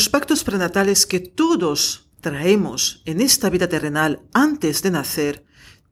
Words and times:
Los 0.00 0.08
pactos 0.08 0.44
prenatales 0.44 1.04
que 1.04 1.20
todos 1.20 2.08
traemos 2.22 3.02
en 3.04 3.20
esta 3.20 3.50
vida 3.50 3.68
terrenal 3.68 4.22
antes 4.32 4.80
de 4.80 4.90
nacer 4.90 5.44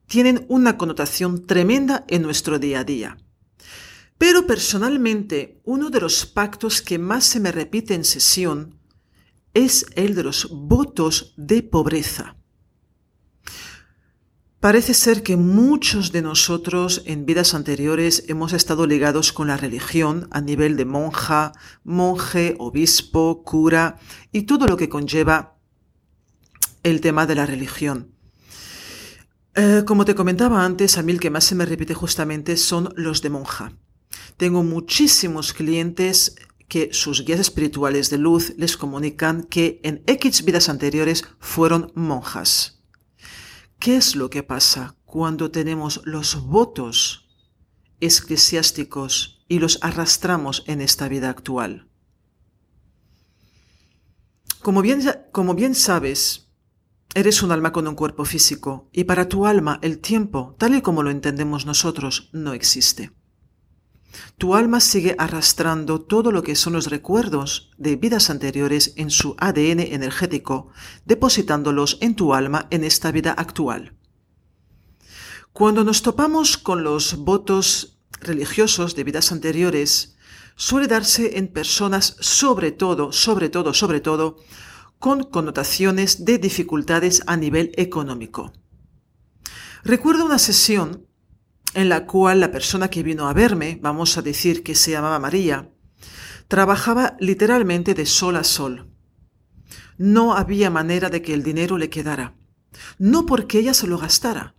tienen 0.07 0.47
una 0.49 0.79
connotación 0.79 1.45
tremenda 1.45 2.05
en 2.07 2.23
nuestro 2.23 2.57
día 2.57 2.79
a 2.79 2.83
día. 2.83 3.17
Pero 4.17 4.47
personalmente, 4.47 5.61
uno 5.63 5.91
de 5.91 6.01
los 6.01 6.25
pactos 6.25 6.81
que 6.81 6.97
más 6.97 7.23
se 7.23 7.39
me 7.39 7.51
repite 7.51 7.93
en 7.93 8.03
sesión 8.03 8.79
es 9.53 9.85
el 9.93 10.15
de 10.15 10.23
los 10.23 10.49
votos 10.49 11.35
de 11.37 11.61
pobreza. 11.61 12.38
Parece 14.59 14.93
ser 14.93 15.23
que 15.23 15.37
muchos 15.37 16.11
de 16.11 16.21
nosotros 16.21 17.03
en 17.05 17.25
vidas 17.25 17.53
anteriores 17.53 18.25
hemos 18.27 18.51
estado 18.51 18.85
ligados 18.87 19.31
con 19.31 19.47
la 19.47 19.55
religión 19.55 20.27
a 20.31 20.41
nivel 20.41 20.75
de 20.75 20.83
monja, 20.83 21.53
monje, 21.85 22.55
obispo, 22.59 23.41
cura 23.43 23.99
y 24.33 24.41
todo 24.41 24.67
lo 24.67 24.75
que 24.75 24.89
conlleva 24.89 25.55
el 26.83 26.99
tema 26.99 27.25
de 27.25 27.35
la 27.35 27.45
religión. 27.45 28.11
Eh, 29.55 29.83
como 29.87 30.03
te 30.03 30.13
comentaba 30.13 30.65
antes, 30.65 30.97
a 30.97 31.03
mí 31.03 31.13
el 31.13 31.21
que 31.21 31.29
más 31.29 31.45
se 31.45 31.55
me 31.55 31.65
repite 31.65 31.93
justamente 31.93 32.57
son 32.57 32.93
los 32.97 33.21
de 33.21 33.29
monja. 33.29 33.71
Tengo 34.35 34.63
muchísimos 34.63 35.53
clientes 35.53 36.35
que 36.67 36.89
sus 36.91 37.23
guías 37.23 37.39
espirituales 37.39 38.09
de 38.09 38.17
luz 38.17 38.53
les 38.57 38.75
comunican 38.75 39.43
que 39.43 39.79
en 39.83 40.03
X 40.05 40.43
vidas 40.43 40.67
anteriores 40.67 41.23
fueron 41.39 41.93
monjas. 41.95 42.78
¿Qué 43.79 43.95
es 43.95 44.17
lo 44.17 44.29
que 44.29 44.43
pasa 44.43 44.97
cuando 45.05 45.51
tenemos 45.51 46.01
los 46.03 46.45
votos 46.45 47.29
eclesiásticos 48.01 49.45
y 49.47 49.59
los 49.59 49.79
arrastramos 49.81 50.65
en 50.67 50.81
esta 50.81 51.07
vida 51.07 51.29
actual? 51.29 51.87
Como 54.61 54.81
bien, 54.81 55.01
como 55.31 55.53
bien 55.53 55.75
sabes, 55.75 56.49
eres 57.15 57.41
un 57.41 57.53
alma 57.53 57.71
con 57.71 57.87
un 57.87 57.95
cuerpo 57.95 58.25
físico 58.25 58.89
y 58.91 59.05
para 59.05 59.29
tu 59.29 59.45
alma 59.45 59.79
el 59.81 59.99
tiempo, 59.99 60.57
tal 60.59 60.75
y 60.75 60.81
como 60.81 61.01
lo 61.01 61.09
entendemos 61.09 61.65
nosotros, 61.65 62.29
no 62.33 62.51
existe. 62.51 63.11
Tu 64.37 64.55
alma 64.55 64.79
sigue 64.79 65.15
arrastrando 65.17 66.01
todo 66.01 66.31
lo 66.31 66.43
que 66.43 66.55
son 66.55 66.73
los 66.73 66.87
recuerdos 66.87 67.71
de 67.77 67.95
vidas 67.95 68.29
anteriores 68.29 68.93
en 68.95 69.09
su 69.09 69.35
ADN 69.39 69.79
energético, 69.79 70.69
depositándolos 71.05 71.97
en 72.01 72.15
tu 72.15 72.33
alma 72.33 72.67
en 72.71 72.83
esta 72.83 73.11
vida 73.11 73.31
actual. 73.31 73.93
Cuando 75.53 75.83
nos 75.83 76.01
topamos 76.01 76.57
con 76.57 76.83
los 76.83 77.17
votos 77.17 77.99
religiosos 78.21 78.95
de 78.95 79.03
vidas 79.03 79.31
anteriores, 79.31 80.15
suele 80.55 80.87
darse 80.87 81.37
en 81.37 81.47
personas 81.47 82.15
sobre 82.19 82.71
todo, 82.71 83.11
sobre 83.11 83.49
todo, 83.49 83.73
sobre 83.73 83.99
todo, 83.99 84.37
con 84.99 85.23
connotaciones 85.23 86.25
de 86.25 86.37
dificultades 86.37 87.23
a 87.25 87.37
nivel 87.37 87.71
económico. 87.75 88.53
Recuerdo 89.83 90.25
una 90.25 90.39
sesión 90.39 91.08
en 91.73 91.89
la 91.89 92.05
cual 92.05 92.39
la 92.39 92.51
persona 92.51 92.89
que 92.89 93.03
vino 93.03 93.27
a 93.27 93.33
verme, 93.33 93.79
vamos 93.81 94.17
a 94.17 94.21
decir 94.21 94.63
que 94.63 94.75
se 94.75 94.91
llamaba 94.91 95.19
María, 95.19 95.69
trabajaba 96.47 97.15
literalmente 97.19 97.93
de 97.93 98.05
sol 98.05 98.35
a 98.35 98.43
sol. 98.43 98.89
No 99.97 100.35
había 100.35 100.69
manera 100.69 101.09
de 101.09 101.21
que 101.21 101.33
el 101.33 101.43
dinero 101.43 101.77
le 101.77 101.89
quedara. 101.89 102.35
No 102.97 103.25
porque 103.25 103.59
ella 103.59 103.73
se 103.73 103.87
lo 103.87 103.97
gastara, 103.97 104.55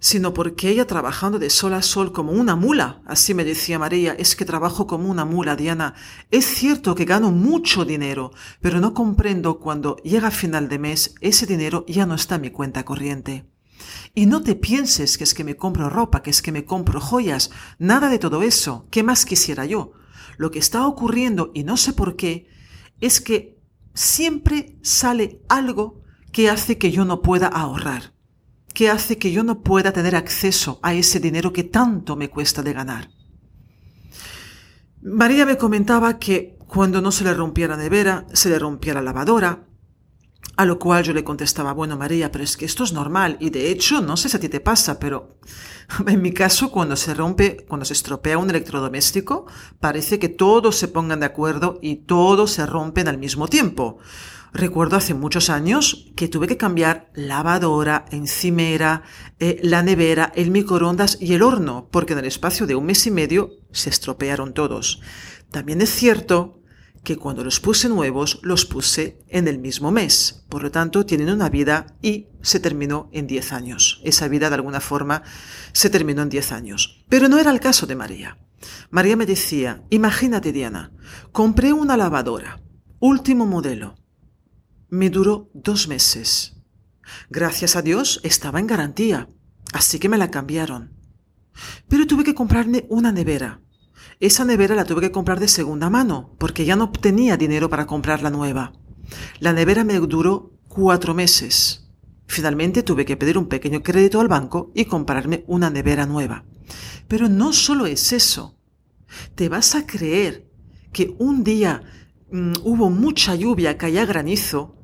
sino 0.00 0.32
porque 0.32 0.68
ella 0.68 0.86
trabajando 0.86 1.38
de 1.38 1.50
sol 1.50 1.74
a 1.74 1.82
sol 1.82 2.12
como 2.12 2.32
una 2.32 2.56
mula, 2.56 3.02
así 3.04 3.34
me 3.34 3.44
decía 3.44 3.78
María, 3.78 4.12
es 4.12 4.36
que 4.36 4.44
trabajo 4.44 4.86
como 4.86 5.10
una 5.10 5.24
mula, 5.24 5.56
Diana. 5.56 5.94
Es 6.30 6.46
cierto 6.46 6.94
que 6.94 7.04
gano 7.04 7.30
mucho 7.30 7.84
dinero, 7.84 8.32
pero 8.60 8.80
no 8.80 8.94
comprendo 8.94 9.58
cuando 9.58 9.96
llega 9.96 10.30
final 10.30 10.68
de 10.68 10.78
mes, 10.78 11.14
ese 11.20 11.46
dinero 11.46 11.84
ya 11.88 12.06
no 12.06 12.14
está 12.14 12.36
en 12.36 12.42
mi 12.42 12.50
cuenta 12.50 12.84
corriente. 12.84 13.46
Y 14.14 14.26
no 14.26 14.42
te 14.42 14.54
pienses 14.54 15.18
que 15.18 15.24
es 15.24 15.34
que 15.34 15.44
me 15.44 15.56
compro 15.56 15.88
ropa, 15.90 16.22
que 16.22 16.30
es 16.30 16.42
que 16.42 16.52
me 16.52 16.64
compro 16.64 17.00
joyas, 17.00 17.50
nada 17.78 18.08
de 18.08 18.18
todo 18.18 18.42
eso. 18.42 18.86
¿Qué 18.90 19.02
más 19.02 19.24
quisiera 19.24 19.64
yo? 19.64 19.92
Lo 20.36 20.50
que 20.50 20.58
está 20.58 20.86
ocurriendo, 20.86 21.50
y 21.54 21.64
no 21.64 21.76
sé 21.76 21.92
por 21.92 22.16
qué, 22.16 22.48
es 23.00 23.20
que 23.20 23.58
siempre 23.94 24.78
sale 24.82 25.42
algo 25.48 26.02
que 26.32 26.50
hace 26.50 26.78
que 26.78 26.90
yo 26.90 27.04
no 27.04 27.22
pueda 27.22 27.48
ahorrar, 27.48 28.14
que 28.74 28.90
hace 28.90 29.18
que 29.18 29.32
yo 29.32 29.42
no 29.44 29.62
pueda 29.62 29.92
tener 29.92 30.14
acceso 30.14 30.78
a 30.82 30.94
ese 30.94 31.20
dinero 31.20 31.52
que 31.52 31.64
tanto 31.64 32.16
me 32.16 32.30
cuesta 32.30 32.62
de 32.62 32.72
ganar. 32.72 33.10
María 35.02 35.46
me 35.46 35.56
comentaba 35.56 36.18
que 36.18 36.58
cuando 36.66 37.00
no 37.00 37.12
se 37.12 37.24
le 37.24 37.34
rompía 37.34 37.68
la 37.68 37.76
nevera, 37.76 38.26
se 38.32 38.50
le 38.50 38.58
rompía 38.58 38.94
la 38.94 39.02
lavadora, 39.02 39.67
a 40.58 40.64
lo 40.64 40.80
cual 40.80 41.04
yo 41.04 41.12
le 41.12 41.22
contestaba, 41.22 41.72
bueno 41.72 41.96
María, 41.96 42.32
pero 42.32 42.42
es 42.42 42.56
que 42.56 42.64
esto 42.64 42.82
es 42.82 42.92
normal 42.92 43.36
y 43.38 43.50
de 43.50 43.70
hecho 43.70 44.00
no 44.00 44.16
sé 44.16 44.28
si 44.28 44.36
a 44.36 44.40
ti 44.40 44.48
te 44.48 44.58
pasa, 44.58 44.98
pero 44.98 45.38
en 46.08 46.20
mi 46.20 46.32
caso 46.32 46.72
cuando 46.72 46.96
se 46.96 47.14
rompe, 47.14 47.64
cuando 47.68 47.86
se 47.86 47.92
estropea 47.92 48.38
un 48.38 48.50
electrodoméstico, 48.50 49.46
parece 49.78 50.18
que 50.18 50.28
todos 50.28 50.74
se 50.74 50.88
pongan 50.88 51.20
de 51.20 51.26
acuerdo 51.26 51.78
y 51.80 51.98
todos 52.06 52.50
se 52.50 52.66
rompen 52.66 53.06
al 53.06 53.18
mismo 53.18 53.46
tiempo. 53.46 53.98
Recuerdo 54.52 54.96
hace 54.96 55.14
muchos 55.14 55.48
años 55.48 56.10
que 56.16 56.26
tuve 56.26 56.48
que 56.48 56.56
cambiar 56.56 57.08
lavadora, 57.14 58.06
encimera, 58.10 59.04
eh, 59.38 59.60
la 59.62 59.84
nevera, 59.84 60.32
el 60.34 60.50
microondas 60.50 61.18
y 61.20 61.34
el 61.34 61.42
horno, 61.42 61.88
porque 61.92 62.14
en 62.14 62.18
el 62.18 62.24
espacio 62.24 62.66
de 62.66 62.74
un 62.74 62.86
mes 62.86 63.06
y 63.06 63.12
medio 63.12 63.50
se 63.70 63.90
estropearon 63.90 64.54
todos. 64.54 65.00
También 65.52 65.80
es 65.82 65.90
cierto 65.90 66.57
que 67.08 67.16
cuando 67.16 67.42
los 67.42 67.58
puse 67.58 67.88
nuevos 67.88 68.38
los 68.42 68.66
puse 68.66 69.24
en 69.28 69.48
el 69.48 69.58
mismo 69.58 69.90
mes. 69.90 70.44
Por 70.50 70.62
lo 70.62 70.70
tanto, 70.70 71.06
tienen 71.06 71.30
una 71.30 71.48
vida 71.48 71.96
y 72.02 72.26
se 72.42 72.60
terminó 72.60 73.08
en 73.14 73.26
10 73.26 73.52
años. 73.54 74.02
Esa 74.04 74.28
vida 74.28 74.50
de 74.50 74.56
alguna 74.56 74.80
forma 74.80 75.22
se 75.72 75.88
terminó 75.88 76.20
en 76.20 76.28
10 76.28 76.52
años. 76.52 77.02
Pero 77.08 77.30
no 77.30 77.38
era 77.38 77.50
el 77.50 77.60
caso 77.60 77.86
de 77.86 77.96
María. 77.96 78.36
María 78.90 79.16
me 79.16 79.24
decía, 79.24 79.82
imagínate 79.88 80.52
Diana, 80.52 80.92
compré 81.32 81.72
una 81.72 81.96
lavadora, 81.96 82.60
último 82.98 83.46
modelo. 83.46 83.94
Me 84.90 85.08
duró 85.08 85.50
dos 85.54 85.88
meses. 85.88 86.56
Gracias 87.30 87.74
a 87.74 87.80
Dios 87.80 88.20
estaba 88.22 88.60
en 88.60 88.66
garantía, 88.66 89.30
así 89.72 89.98
que 89.98 90.10
me 90.10 90.18
la 90.18 90.30
cambiaron. 90.30 90.92
Pero 91.88 92.06
tuve 92.06 92.22
que 92.22 92.34
comprarme 92.34 92.84
una 92.90 93.12
nevera 93.12 93.62
esa 94.20 94.44
nevera 94.44 94.74
la 94.74 94.84
tuve 94.84 95.00
que 95.02 95.12
comprar 95.12 95.38
de 95.38 95.48
segunda 95.48 95.90
mano, 95.90 96.34
porque 96.38 96.64
ya 96.64 96.74
no 96.74 96.90
tenía 96.90 97.36
dinero 97.36 97.70
para 97.70 97.86
comprar 97.86 98.22
la 98.22 98.30
nueva. 98.30 98.72
La 99.38 99.52
nevera 99.52 99.84
me 99.84 99.94
duró 100.00 100.58
cuatro 100.66 101.14
meses. 101.14 101.88
Finalmente 102.26 102.82
tuve 102.82 103.04
que 103.04 103.16
pedir 103.16 103.38
un 103.38 103.46
pequeño 103.48 103.82
crédito 103.82 104.20
al 104.20 104.28
banco 104.28 104.72
y 104.74 104.86
comprarme 104.86 105.44
una 105.46 105.70
nevera 105.70 106.04
nueva. 106.04 106.44
Pero 107.06 107.28
no 107.28 107.52
solo 107.52 107.86
es 107.86 108.12
eso. 108.12 108.58
¿Te 109.34 109.48
vas 109.48 109.74
a 109.74 109.86
creer 109.86 110.50
que 110.92 111.14
un 111.18 111.44
día 111.44 111.82
mm, 112.30 112.54
hubo 112.64 112.90
mucha 112.90 113.34
lluvia, 113.34 113.78
caía 113.78 114.04
granizo 114.04 114.76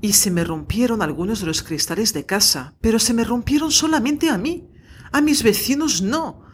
y 0.00 0.14
se 0.14 0.30
me 0.30 0.42
rompieron 0.42 1.02
algunos 1.02 1.40
de 1.40 1.46
los 1.46 1.62
cristales 1.62 2.12
de 2.12 2.24
casa, 2.24 2.74
pero 2.80 2.98
se 2.98 3.14
me 3.14 3.24
rompieron 3.24 3.70
solamente 3.70 4.30
a 4.30 4.38
mí? 4.38 4.68
A 5.12 5.20
mis 5.20 5.42
vecinos 5.42 6.02
no. 6.02 6.49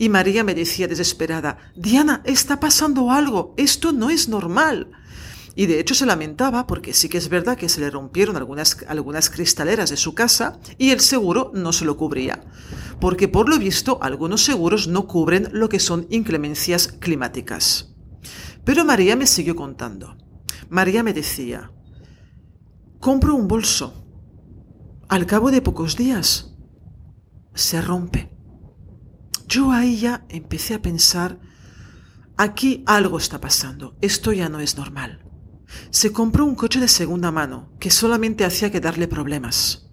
Y 0.00 0.08
María 0.08 0.44
me 0.44 0.54
decía 0.54 0.88
desesperada, 0.88 1.58
Diana, 1.76 2.22
está 2.24 2.58
pasando 2.58 3.10
algo, 3.10 3.52
esto 3.58 3.92
no 3.92 4.08
es 4.08 4.30
normal. 4.30 4.90
Y 5.54 5.66
de 5.66 5.78
hecho 5.78 5.94
se 5.94 6.06
lamentaba 6.06 6.66
porque 6.66 6.94
sí 6.94 7.10
que 7.10 7.18
es 7.18 7.28
verdad 7.28 7.58
que 7.58 7.68
se 7.68 7.82
le 7.82 7.90
rompieron 7.90 8.38
algunas, 8.38 8.78
algunas 8.88 9.28
cristaleras 9.28 9.90
de 9.90 9.98
su 9.98 10.14
casa 10.14 10.58
y 10.78 10.88
el 10.88 11.00
seguro 11.00 11.52
no 11.54 11.74
se 11.74 11.84
lo 11.84 11.98
cubría. 11.98 12.42
Porque 12.98 13.28
por 13.28 13.50
lo 13.50 13.58
visto 13.58 13.98
algunos 14.00 14.42
seguros 14.42 14.88
no 14.88 15.06
cubren 15.06 15.50
lo 15.52 15.68
que 15.68 15.78
son 15.78 16.06
inclemencias 16.08 16.88
climáticas. 16.88 17.94
Pero 18.64 18.86
María 18.86 19.16
me 19.16 19.26
siguió 19.26 19.54
contando. 19.54 20.16
María 20.70 21.02
me 21.02 21.12
decía, 21.12 21.72
compro 23.00 23.34
un 23.34 23.48
bolso. 23.48 24.06
Al 25.10 25.26
cabo 25.26 25.50
de 25.50 25.60
pocos 25.60 25.94
días, 25.94 26.54
se 27.52 27.82
rompe. 27.82 28.39
Yo 29.50 29.72
ahí 29.72 29.96
ya 29.96 30.24
empecé 30.28 30.74
a 30.74 30.80
pensar, 30.80 31.40
aquí 32.36 32.84
algo 32.86 33.18
está 33.18 33.40
pasando, 33.40 33.96
esto 34.00 34.32
ya 34.32 34.48
no 34.48 34.60
es 34.60 34.76
normal. 34.76 35.24
Se 35.90 36.12
compró 36.12 36.44
un 36.44 36.54
coche 36.54 36.78
de 36.78 36.86
segunda 36.86 37.32
mano 37.32 37.72
que 37.80 37.90
solamente 37.90 38.44
hacía 38.44 38.70
que 38.70 38.78
darle 38.78 39.08
problemas. 39.08 39.90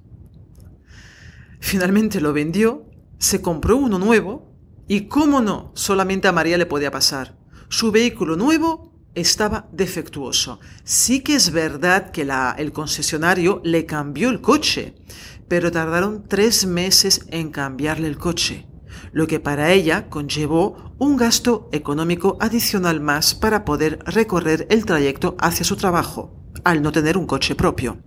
Finalmente 1.59 2.21
lo 2.21 2.33
vendió, 2.33 2.85
se 3.17 3.41
compró 3.41 3.77
uno 3.77 3.97
nuevo 3.97 4.53
y, 4.87 5.07
cómo 5.07 5.41
no, 5.41 5.71
solamente 5.73 6.27
a 6.27 6.31
María 6.31 6.59
le 6.59 6.67
podía 6.67 6.91
pasar. 6.91 7.35
Su 7.67 7.91
vehículo 7.91 8.35
nuevo 8.35 8.93
estaba 9.15 9.69
defectuoso. 9.71 10.59
Sí 10.83 11.21
que 11.21 11.33
es 11.33 11.49
verdad 11.49 12.11
que 12.11 12.29
el 12.59 12.71
concesionario 12.71 13.61
le 13.63 13.87
cambió 13.87 14.29
el 14.29 14.39
coche, 14.39 14.93
pero 15.47 15.71
tardaron 15.71 16.27
tres 16.27 16.67
meses 16.67 17.25
en 17.31 17.49
cambiarle 17.49 18.07
el 18.07 18.19
coche 18.19 18.66
lo 19.11 19.27
que 19.27 19.39
para 19.39 19.71
ella 19.71 20.09
conllevó 20.09 20.93
un 20.97 21.17
gasto 21.17 21.69
económico 21.71 22.37
adicional 22.39 22.99
más 22.99 23.35
para 23.35 23.65
poder 23.65 23.99
recorrer 24.05 24.67
el 24.69 24.85
trayecto 24.85 25.35
hacia 25.39 25.65
su 25.65 25.75
trabajo, 25.75 26.33
al 26.63 26.81
no 26.81 26.91
tener 26.91 27.17
un 27.17 27.27
coche 27.27 27.55
propio. 27.55 27.97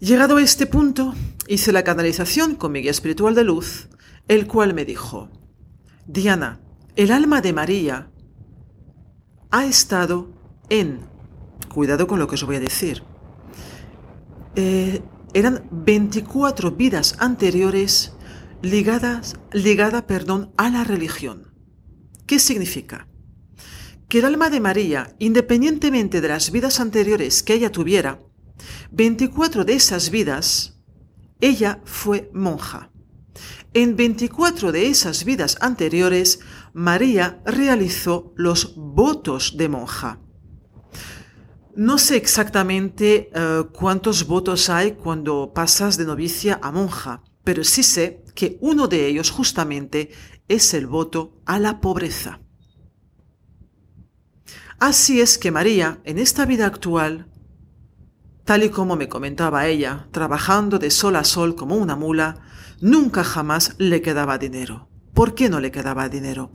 Llegado 0.00 0.36
a 0.36 0.42
este 0.42 0.66
punto, 0.66 1.14
hice 1.48 1.72
la 1.72 1.84
canalización 1.84 2.56
con 2.56 2.72
mi 2.72 2.80
guía 2.80 2.90
espiritual 2.90 3.34
de 3.34 3.44
luz, 3.44 3.88
el 4.28 4.46
cual 4.46 4.74
me 4.74 4.84
dijo, 4.84 5.30
Diana, 6.06 6.60
el 6.96 7.10
alma 7.10 7.40
de 7.40 7.52
María 7.52 8.10
ha 9.50 9.64
estado 9.64 10.28
en, 10.68 11.00
cuidado 11.72 12.06
con 12.06 12.18
lo 12.18 12.26
que 12.26 12.34
os 12.34 12.44
voy 12.44 12.56
a 12.56 12.60
decir, 12.60 13.02
eh, 14.56 15.02
eran 15.32 15.64
24 15.70 16.70
vidas 16.72 17.16
anteriores 17.18 18.13
ligadas, 18.64 19.36
ligada 19.52 20.06
perdón, 20.06 20.52
a 20.56 20.70
la 20.70 20.84
religión. 20.84 21.52
¿Qué 22.26 22.38
significa? 22.38 23.06
Que 24.08 24.18
el 24.18 24.24
alma 24.24 24.48
de 24.48 24.60
María, 24.60 25.14
independientemente 25.18 26.20
de 26.20 26.28
las 26.28 26.50
vidas 26.50 26.80
anteriores 26.80 27.42
que 27.42 27.54
ella 27.54 27.70
tuviera, 27.70 28.20
24 28.90 29.64
de 29.64 29.74
esas 29.74 30.10
vidas, 30.10 30.80
ella 31.40 31.80
fue 31.84 32.30
monja. 32.32 32.90
En 33.74 33.96
24 33.96 34.72
de 34.72 34.88
esas 34.88 35.24
vidas 35.24 35.58
anteriores, 35.60 36.38
María 36.72 37.42
realizó 37.44 38.32
los 38.36 38.74
votos 38.76 39.56
de 39.56 39.68
monja. 39.68 40.20
No 41.76 41.98
sé 41.98 42.16
exactamente 42.16 43.30
eh, 43.34 43.64
cuántos 43.72 44.26
votos 44.26 44.70
hay 44.70 44.92
cuando 44.92 45.52
pasas 45.52 45.96
de 45.96 46.04
novicia 46.04 46.60
a 46.62 46.70
monja, 46.70 47.22
pero 47.42 47.64
sí 47.64 47.82
sé 47.82 48.23
que 48.34 48.58
uno 48.60 48.88
de 48.88 49.06
ellos 49.06 49.30
justamente 49.30 50.10
es 50.48 50.74
el 50.74 50.86
voto 50.86 51.40
a 51.46 51.58
la 51.58 51.80
pobreza. 51.80 52.40
Así 54.78 55.20
es 55.20 55.38
que 55.38 55.50
María, 55.50 56.00
en 56.04 56.18
esta 56.18 56.44
vida 56.44 56.66
actual, 56.66 57.28
tal 58.44 58.64
y 58.64 58.68
como 58.68 58.96
me 58.96 59.08
comentaba 59.08 59.66
ella, 59.66 60.08
trabajando 60.10 60.78
de 60.78 60.90
sol 60.90 61.16
a 61.16 61.24
sol 61.24 61.54
como 61.54 61.76
una 61.76 61.96
mula, 61.96 62.42
nunca 62.80 63.24
jamás 63.24 63.74
le 63.78 64.02
quedaba 64.02 64.36
dinero. 64.36 64.88
¿Por 65.14 65.34
qué 65.34 65.48
no 65.48 65.60
le 65.60 65.70
quedaba 65.70 66.08
dinero? 66.08 66.50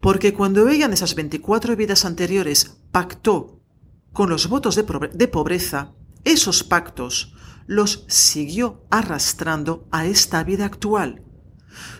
Porque 0.00 0.32
cuando 0.32 0.66
ella 0.68 0.86
en 0.86 0.94
esas 0.94 1.14
24 1.14 1.76
vidas 1.76 2.04
anteriores 2.06 2.78
pactó 2.90 3.60
con 4.12 4.30
los 4.30 4.48
votos 4.48 4.74
de, 4.74 5.28
pobreza, 5.28 5.92
esos 6.24 6.64
pactos 6.64 7.34
los 7.68 8.04
siguió 8.08 8.82
arrastrando 8.90 9.86
a 9.92 10.06
esta 10.06 10.42
vida 10.42 10.64
actual. 10.64 11.22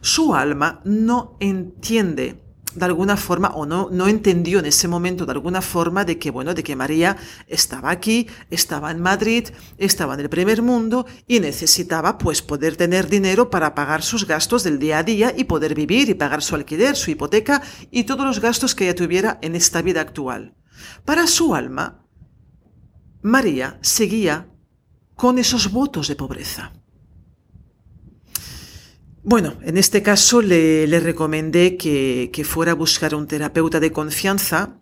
Su 0.01 0.35
alma 0.35 0.81
no 0.85 1.37
entiende 1.39 2.43
de 2.75 2.85
alguna 2.85 3.17
forma 3.17 3.49
o 3.49 3.67
no, 3.67 3.89
no 3.91 4.09
entendió 4.09 4.59
en 4.59 4.67
ese 4.67 4.89
momento 4.89 5.27
de 5.27 5.33
alguna 5.33 5.63
forma 5.63 6.05
de 6.05 6.19
que 6.19 6.31
bueno 6.31 6.55
de 6.55 6.63
que 6.63 6.77
María 6.77 7.17
estaba 7.47 7.91
aquí 7.91 8.29
estaba 8.51 8.91
en 8.91 9.01
Madrid 9.01 9.49
estaba 9.79 10.15
en 10.15 10.21
el 10.21 10.29
primer 10.29 10.63
mundo 10.63 11.07
y 11.27 11.41
necesitaba 11.41 12.19
pues 12.19 12.43
poder 12.43 12.77
tener 12.77 13.09
dinero 13.09 13.51
para 13.51 13.75
pagar 13.75 14.03
sus 14.03 14.27
gastos 14.27 14.65
del 14.65 14.79
día 14.79 14.99
a 14.99 15.03
día 15.03 15.35
y 15.37 15.45
poder 15.45 15.75
vivir 15.75 16.11
y 16.11 16.15
pagar 16.15 16.43
su 16.43 16.55
alquiler 16.55 16.95
su 16.95 17.11
hipoteca 17.11 17.63
y 17.91 18.05
todos 18.05 18.27
los 18.27 18.41
gastos 18.41 18.75
que 18.75 18.85
ella 18.85 18.95
tuviera 18.95 19.39
en 19.41 19.57
esta 19.57 19.81
vida 19.81 20.03
actual 20.03 20.55
para 21.05 21.27
su 21.27 21.55
alma 21.55 22.05
María 23.23 23.79
seguía 23.83 24.48
con 25.19 25.37
esos 25.41 25.73
votos 25.73 26.07
de 26.07 26.15
pobreza. 26.15 26.73
Bueno, 29.25 29.59
en 29.63 29.77
este 29.77 30.01
caso 30.01 30.41
le, 30.41 31.01
recomendé 31.01 31.77
que, 31.77 32.31
que 32.33 32.45
fuera 32.45 32.71
a 32.71 32.77
buscar 32.77 33.17
un 33.17 33.27
terapeuta 33.27 33.81
de 33.81 33.91
confianza 33.91 34.79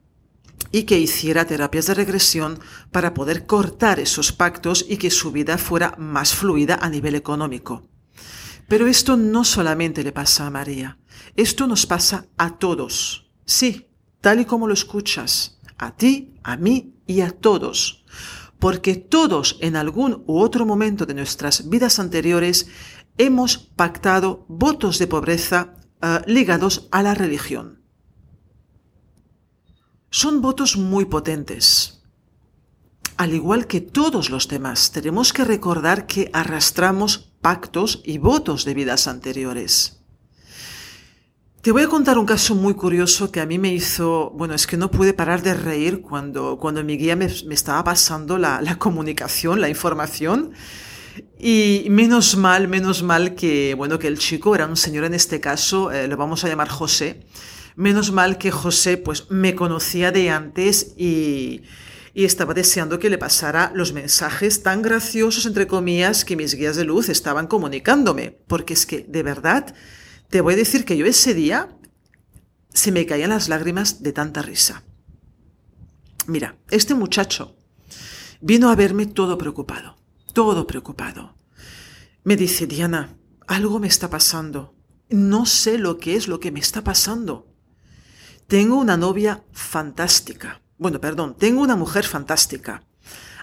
y 0.73 0.83
que 0.83 0.99
hiciera 0.99 1.47
terapias 1.47 1.87
de 1.87 1.95
regresión 1.95 2.61
para 2.93 3.15
poder 3.15 3.47
cortar 3.47 3.99
esos 3.99 4.31
pactos 4.31 4.85
y 4.87 4.99
que 4.99 5.11
su 5.11 5.33
vida 5.33 5.57
fuera 5.57 5.95
más 5.97 6.35
fluida 6.35 6.79
a 6.83 6.91
nivel 6.91 7.15
económico. 7.15 7.89
Pero 8.69 8.87
esto 8.89 9.17
no 9.17 9.43
solamente 9.43 10.05
le 10.05 10.13
pasa 10.13 10.47
a 10.47 10.51
María, 10.51 10.99
esto 11.35 11.67
nos 11.67 11.87
pasa 11.87 12.27
a 12.37 12.59
todos. 12.59 13.31
Sí, 13.47 13.89
tal 14.21 14.41
y 14.41 14.45
como 14.45 14.67
lo 14.67 14.75
escuchas, 14.75 15.59
a 15.79 15.97
ti, 15.97 16.35
a 16.43 16.59
mí 16.59 16.93
y 17.07 17.23
a 17.23 17.31
todos 17.31 18.05
porque 18.59 18.97
todos 18.97 19.59
en 19.61 19.77
algún 19.77 20.25
u 20.27 20.39
otro 20.39 20.65
momento 20.65 21.07
de 21.07 21.15
nuestras 21.15 21.69
vidas 21.69 21.99
anteriores 21.99 22.69
hemos 23.19 23.59
pactado 23.59 24.45
votos 24.49 24.99
de 24.99 25.07
pobreza 25.07 25.75
eh, 26.03 26.21
ligados 26.27 26.89
a 26.91 27.03
la 27.03 27.15
religión. 27.15 27.83
Son 30.11 30.41
votos 30.41 30.77
muy 30.77 31.05
potentes. 31.05 32.03
Al 33.17 33.33
igual 33.33 33.67
que 33.67 33.81
todos 33.81 34.31
los 34.31 34.49
demás, 34.49 34.91
tenemos 34.93 35.33
que 35.33 35.45
recordar 35.45 36.07
que 36.07 36.31
arrastramos 36.33 37.33
pactos 37.41 38.03
y 38.05 38.19
votos 38.19 38.65
de 38.65 38.75
vidas 38.75 39.09
anteriores. 39.09 40.06
Te 41.67 41.73
voy 41.73 41.83
a 41.83 41.89
contar 41.89 42.17
un 42.17 42.27
caso 42.27 42.55
muy 42.55 42.75
curioso 42.75 43.33
que 43.33 43.41
a 43.41 43.45
mí 43.45 43.59
me 43.59 43.75
hizo, 43.75 44.31
bueno, 44.37 44.55
es 44.55 44.69
que 44.69 44.77
no 44.77 44.89
pude 44.89 45.13
parar 45.13 45.43
de 45.43 45.53
reír 45.53 46.01
cuando, 46.01 46.59
cuando 46.59 46.85
mi 46.85 46.97
guía 46.97 47.17
me, 47.17 47.25
estaba 47.25 47.83
pasando 47.83 48.39
la, 48.39 48.77
comunicación, 48.79 49.61
la 49.61 49.69
información. 49.69 50.53
Y 51.41 51.89
menos 51.91 52.37
mal, 52.37 52.69
menos 52.69 53.03
mal 53.03 53.35
que, 53.35 53.75
bueno, 53.75 53.99
que 53.99 54.07
el 54.07 54.17
chico 54.17 54.55
era 54.55 54.67
un 54.67 54.77
señor 54.77 55.07
en 55.07 55.15
este 55.15 55.41
caso, 55.41 55.91
eh, 55.91 56.07
lo 56.07 56.17
vamos 56.17 56.45
a 56.45 56.49
llamar 56.49 56.69
José. 56.69 57.27
Menos 57.75 58.13
mal 58.13 58.39
que 58.39 58.53
José, 58.53 58.97
pues, 58.97 59.29
me 59.31 59.57
conocía 59.57 60.13
de 60.13 60.31
antes 60.31 60.95
y, 60.97 61.63
y 62.15 62.27
estaba 62.27 62.55
deseando 62.55 63.01
que 63.01 63.11
le 63.11 63.19
pasara 63.19 63.73
los 63.75 63.93
mensajes 63.93 64.63
tan 64.63 64.83
graciosos, 64.83 65.47
entre 65.47 65.67
comillas, 65.67 66.25
que 66.25 66.37
mis 66.37 66.55
guías 66.55 66.77
de 66.77 66.85
luz 66.85 67.09
estaban 67.09 67.49
comunicándome. 67.49 68.39
Porque 68.47 68.75
es 68.75 68.87
que, 68.87 69.05
de 69.09 69.25
verdad, 69.25 69.75
te 70.29 70.41
voy 70.41 70.55
a 70.55 70.57
decir 70.57 70.85
que 70.85 70.97
yo 70.97 71.07
ese 71.07 71.35
día 71.35 71.77
se 72.73 72.93
me 72.93 73.07
caían 73.07 73.31
las 73.31 73.49
lágrimas 73.49 74.03
de 74.03 74.13
tanta 74.13 74.43
risa. 74.43 74.85
Mira, 76.27 76.57
este 76.71 76.95
muchacho 76.95 77.57
vino 78.41 78.71
a 78.71 78.77
verme 78.77 79.07
todo 79.07 79.39
preocupado, 79.39 79.97
todo 80.33 80.67
preocupado. 80.67 81.37
Me 82.25 82.37
dice, 82.37 82.67
Diana, 82.67 83.17
algo 83.47 83.79
me 83.79 83.87
está 83.87 84.11
pasando. 84.11 84.75
No 85.09 85.47
sé 85.47 85.79
lo 85.79 85.99
que 85.99 86.17
es 86.17 86.27
lo 86.27 86.41
que 86.41 86.51
me 86.51 86.59
está 86.59 86.83
pasando. 86.83 87.47
Tengo 88.49 88.77
una 88.77 88.97
novia 88.97 89.45
fantástica. 89.53 90.63
Bueno, 90.79 91.01
perdón, 91.01 91.37
tengo 91.39 91.63
una 91.63 91.77
mujer 91.77 92.05
fantástica. 92.05 92.83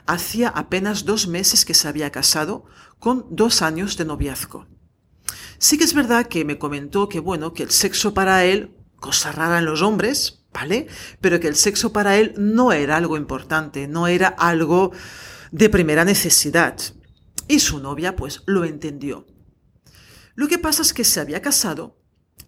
Hacía 0.06 0.50
apenas 0.50 1.06
dos 1.06 1.28
meses 1.28 1.64
que 1.64 1.74
se 1.74 1.88
había 1.88 2.12
casado 2.12 2.66
con 3.00 3.26
dos 3.30 3.62
años 3.62 3.96
de 3.98 4.06
noviazgo. 4.06 4.68
Sí 5.64 5.78
que 5.78 5.86
es 5.86 5.94
verdad 5.94 6.28
que 6.28 6.44
me 6.44 6.58
comentó 6.58 7.08
que, 7.08 7.22
bueno, 7.22 7.54
que 7.54 7.64
el 7.64 7.72
sexo 7.72 8.14
para 8.14 8.44
él, 8.44 8.76
cosa 9.00 9.32
rara 9.32 9.60
en 9.60 9.66
los 9.66 9.82
hombres, 9.82 10.44
¿vale? 10.52 10.88
Pero 11.22 11.40
que 11.40 11.48
el 11.48 11.56
sexo 11.56 11.94
para 11.94 12.18
él 12.18 12.34
no 12.38 12.74
era 12.74 12.98
algo 12.98 13.16
importante, 13.16 13.88
no 13.88 14.08
era 14.08 14.28
algo 14.28 14.92
de 15.54 15.70
primera 15.70 16.04
necesidad. 16.04 16.78
Y 17.48 17.60
su 17.60 17.80
novia, 17.80 18.18
pues, 18.18 18.42
lo 18.46 18.66
entendió. 18.66 19.26
Lo 20.36 20.50
que 20.50 20.60
pasa 20.60 20.82
es 20.82 20.94
que 20.94 21.06
se 21.06 21.22
había 21.22 21.42
casado 21.42 21.98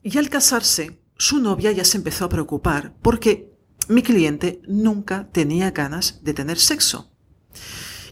y 0.04 0.18
al 0.18 0.30
casarse, 0.30 1.02
su 1.18 1.40
novia 1.40 1.72
ya 1.72 1.86
se 1.86 1.96
empezó 1.96 2.26
a 2.26 2.30
preocupar 2.30 2.98
porque 3.02 3.50
mi 3.88 4.04
cliente 4.04 4.62
nunca 4.68 5.30
tenía 5.32 5.72
ganas 5.72 6.22
de 6.22 6.34
tener 6.34 6.60
sexo. 6.60 7.14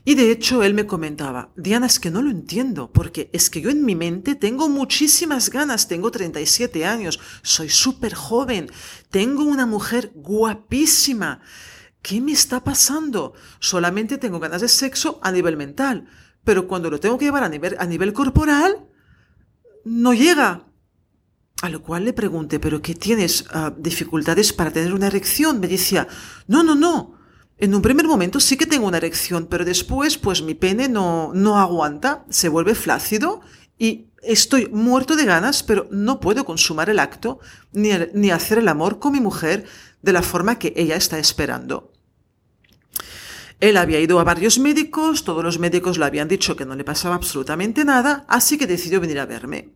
Y 0.06 0.16
de 0.16 0.32
hecho 0.32 0.64
él 0.64 0.74
me 0.74 0.86
comentaba, 0.86 1.52
Diana, 1.56 1.86
es 1.86 2.00
que 2.00 2.12
no 2.12 2.22
lo 2.22 2.30
entiendo, 2.30 2.92
porque 2.92 3.30
es 3.32 3.50
que 3.50 3.62
yo 3.62 3.70
en 3.70 3.86
mi 3.86 3.96
mente 3.96 4.36
tengo 4.36 4.68
muchísimas 4.68 5.50
ganas, 5.50 5.88
tengo 5.88 6.12
37 6.12 6.86
años, 6.86 7.22
soy 7.42 7.70
súper 7.70 8.14
joven, 8.14 8.70
tengo 9.10 9.44
una 9.44 9.66
mujer 9.66 10.12
guapísima. 10.14 11.42
¿Qué 12.02 12.20
me 12.20 12.34
está 12.34 12.66
pasando? 12.66 13.34
Solamente 13.60 14.18
tengo 14.18 14.42
ganas 14.42 14.60
de 14.60 14.68
sexo 14.68 15.20
a 15.24 15.32
nivel 15.32 15.56
mental, 15.56 16.10
pero 16.44 16.68
cuando 16.68 16.90
lo 16.90 17.00
tengo 17.00 17.18
que 17.18 17.26
llevar 17.26 17.46
a 17.46 17.50
nivel, 17.50 17.78
a 17.80 17.86
nivel 17.86 18.12
corporal, 18.12 18.86
no 19.86 20.14
llega. 20.14 20.68
A 21.62 21.70
lo 21.70 21.82
cual 21.82 22.04
le 22.04 22.12
pregunté, 22.12 22.60
¿pero 22.60 22.82
qué 22.82 22.94
tienes? 22.94 23.46
Ah, 23.52 23.74
¿Dificultades 23.78 24.52
para 24.52 24.72
tener 24.72 24.94
una 24.94 25.08
erección? 25.08 25.62
Me 25.62 25.70
decía, 25.70 26.10
no, 26.46 26.62
no, 26.62 26.76
no. 26.76 27.23
En 27.58 27.76
un 27.76 27.82
primer 27.82 28.08
momento 28.08 28.40
sí 28.40 28.58
que 28.58 28.66
tengo 28.66 28.88
una 28.88 28.98
erección, 28.98 29.48
pero 29.48 29.64
después 29.64 30.18
pues 30.18 30.42
mi 30.42 30.54
pene 30.54 30.90
no, 30.90 31.32
no 31.34 31.60
aguanta, 31.60 32.26
se 32.30 32.50
vuelve 32.50 32.76
flácido 32.76 33.42
y 33.78 34.08
estoy 34.22 34.68
muerto 34.70 35.16
de 35.16 35.26
ganas, 35.26 35.64
pero 35.64 35.88
no 35.92 36.20
puedo 36.20 36.46
consumar 36.46 36.90
el 36.90 37.00
acto 37.00 37.40
ni, 37.72 37.92
ni 38.14 38.32
hacer 38.32 38.58
el 38.58 38.68
amor 38.68 39.00
con 39.00 39.14
mi 39.14 39.20
mujer 39.20 39.66
de 40.02 40.14
la 40.14 40.22
forma 40.22 40.58
que 40.58 40.74
ella 40.76 40.96
está 40.96 41.20
esperando. 41.20 41.92
Él 43.60 43.78
había 43.78 44.02
ido 44.02 44.20
a 44.20 44.26
varios 44.26 44.60
médicos, 44.60 45.24
todos 45.24 45.44
los 45.44 45.58
médicos 45.58 45.98
le 45.98 46.06
habían 46.06 46.28
dicho 46.28 46.56
que 46.56 46.66
no 46.66 46.76
le 46.76 46.84
pasaba 46.84 47.16
absolutamente 47.16 47.86
nada, 47.86 48.26
así 48.28 48.58
que 48.58 48.68
decidió 48.68 49.00
venir 49.00 49.20
a 49.20 49.26
verme. 49.26 49.70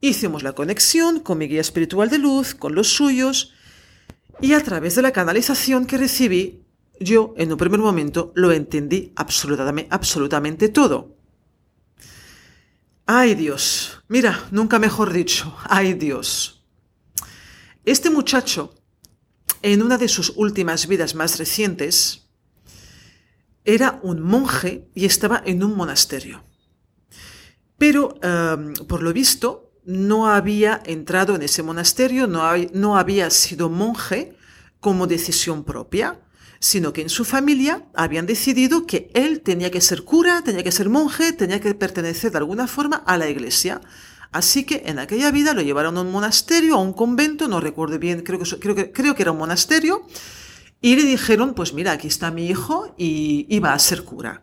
Hicimos 0.00 0.42
la 0.42 0.52
conexión 0.52 1.20
con 1.20 1.38
mi 1.38 1.48
guía 1.48 1.62
espiritual 1.62 2.10
de 2.10 2.18
luz, 2.18 2.54
con 2.54 2.74
los 2.74 2.88
suyos, 2.88 3.54
y 4.40 4.52
a 4.52 4.62
través 4.62 4.94
de 4.94 5.02
la 5.02 5.12
canalización 5.12 5.86
que 5.86 5.98
recibí, 5.98 6.64
yo 7.00 7.34
en 7.36 7.52
un 7.52 7.58
primer 7.58 7.80
momento 7.80 8.32
lo 8.34 8.52
entendí 8.52 9.12
absolutamente, 9.16 9.88
absolutamente 9.90 10.68
todo. 10.68 11.16
Ay 13.06 13.34
Dios, 13.34 14.02
mira, 14.08 14.46
nunca 14.50 14.78
mejor 14.78 15.12
dicho, 15.12 15.56
ay 15.64 15.94
Dios. 15.94 16.64
Este 17.84 18.10
muchacho, 18.10 18.74
en 19.62 19.82
una 19.82 19.96
de 19.96 20.08
sus 20.08 20.32
últimas 20.36 20.88
vidas 20.88 21.14
más 21.14 21.38
recientes, 21.38 22.28
era 23.64 24.00
un 24.02 24.20
monje 24.20 24.88
y 24.94 25.04
estaba 25.04 25.42
en 25.44 25.62
un 25.62 25.76
monasterio. 25.76 26.44
Pero, 27.78 28.14
em, 28.22 28.72
por 28.88 29.02
lo 29.02 29.12
visto, 29.12 29.65
no 29.86 30.26
había 30.26 30.82
entrado 30.84 31.36
en 31.36 31.42
ese 31.42 31.62
monasterio, 31.62 32.26
no, 32.26 32.42
no 32.72 32.98
había 32.98 33.30
sido 33.30 33.70
monje 33.70 34.36
como 34.80 35.06
decisión 35.06 35.64
propia, 35.64 36.18
sino 36.58 36.92
que 36.92 37.02
en 37.02 37.08
su 37.08 37.24
familia 37.24 37.86
habían 37.94 38.26
decidido 38.26 38.86
que 38.86 39.10
él 39.14 39.40
tenía 39.42 39.70
que 39.70 39.80
ser 39.80 40.02
cura, 40.02 40.42
tenía 40.42 40.64
que 40.64 40.72
ser 40.72 40.88
monje, 40.88 41.32
tenía 41.32 41.60
que 41.60 41.74
pertenecer 41.74 42.32
de 42.32 42.38
alguna 42.38 42.66
forma 42.66 42.96
a 42.96 43.16
la 43.16 43.28
iglesia. 43.28 43.80
Así 44.32 44.64
que 44.64 44.82
en 44.86 44.98
aquella 44.98 45.30
vida 45.30 45.54
lo 45.54 45.62
llevaron 45.62 45.96
a 45.96 46.00
un 46.00 46.10
monasterio, 46.10 46.74
a 46.74 46.80
un 46.80 46.92
convento, 46.92 47.46
no 47.46 47.60
recuerdo 47.60 47.98
bien, 47.98 48.22
creo 48.22 48.40
que, 48.40 48.58
creo 48.58 48.74
que, 48.74 48.90
creo 48.90 49.14
que 49.14 49.22
era 49.22 49.32
un 49.32 49.38
monasterio, 49.38 50.04
y 50.80 50.96
le 50.96 51.04
dijeron, 51.04 51.54
pues 51.54 51.72
mira, 51.72 51.92
aquí 51.92 52.08
está 52.08 52.30
mi 52.32 52.46
hijo 52.48 52.92
y, 52.98 53.46
y 53.48 53.60
va 53.60 53.72
a 53.72 53.78
ser 53.78 54.02
cura. 54.02 54.42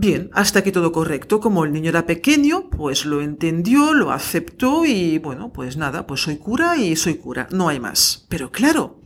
Bien, 0.00 0.30
hasta 0.32 0.60
aquí 0.60 0.70
todo 0.70 0.92
correcto. 0.92 1.40
Como 1.40 1.64
el 1.64 1.72
niño 1.72 1.88
era 1.88 2.06
pequeño, 2.06 2.70
pues 2.70 3.04
lo 3.04 3.20
entendió, 3.20 3.94
lo 3.94 4.12
aceptó 4.12 4.86
y 4.86 5.18
bueno, 5.18 5.52
pues 5.52 5.76
nada, 5.76 6.06
pues 6.06 6.20
soy 6.20 6.36
cura 6.36 6.76
y 6.76 6.94
soy 6.94 7.16
cura, 7.16 7.48
no 7.50 7.68
hay 7.68 7.80
más. 7.80 8.24
Pero 8.28 8.52
claro, 8.52 9.00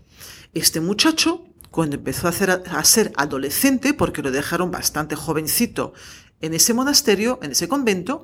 este 0.52 0.82
muchacho, 0.82 1.46
cuando 1.70 1.96
empezó 1.96 2.28
a, 2.28 2.30
a 2.30 2.84
ser 2.84 3.10
adolescente, 3.16 3.94
porque 3.94 4.20
lo 4.20 4.30
dejaron 4.30 4.70
bastante 4.70 5.16
jovencito 5.16 5.94
en 6.42 6.52
ese 6.52 6.74
monasterio, 6.74 7.38
en 7.40 7.52
ese 7.52 7.68
convento, 7.68 8.22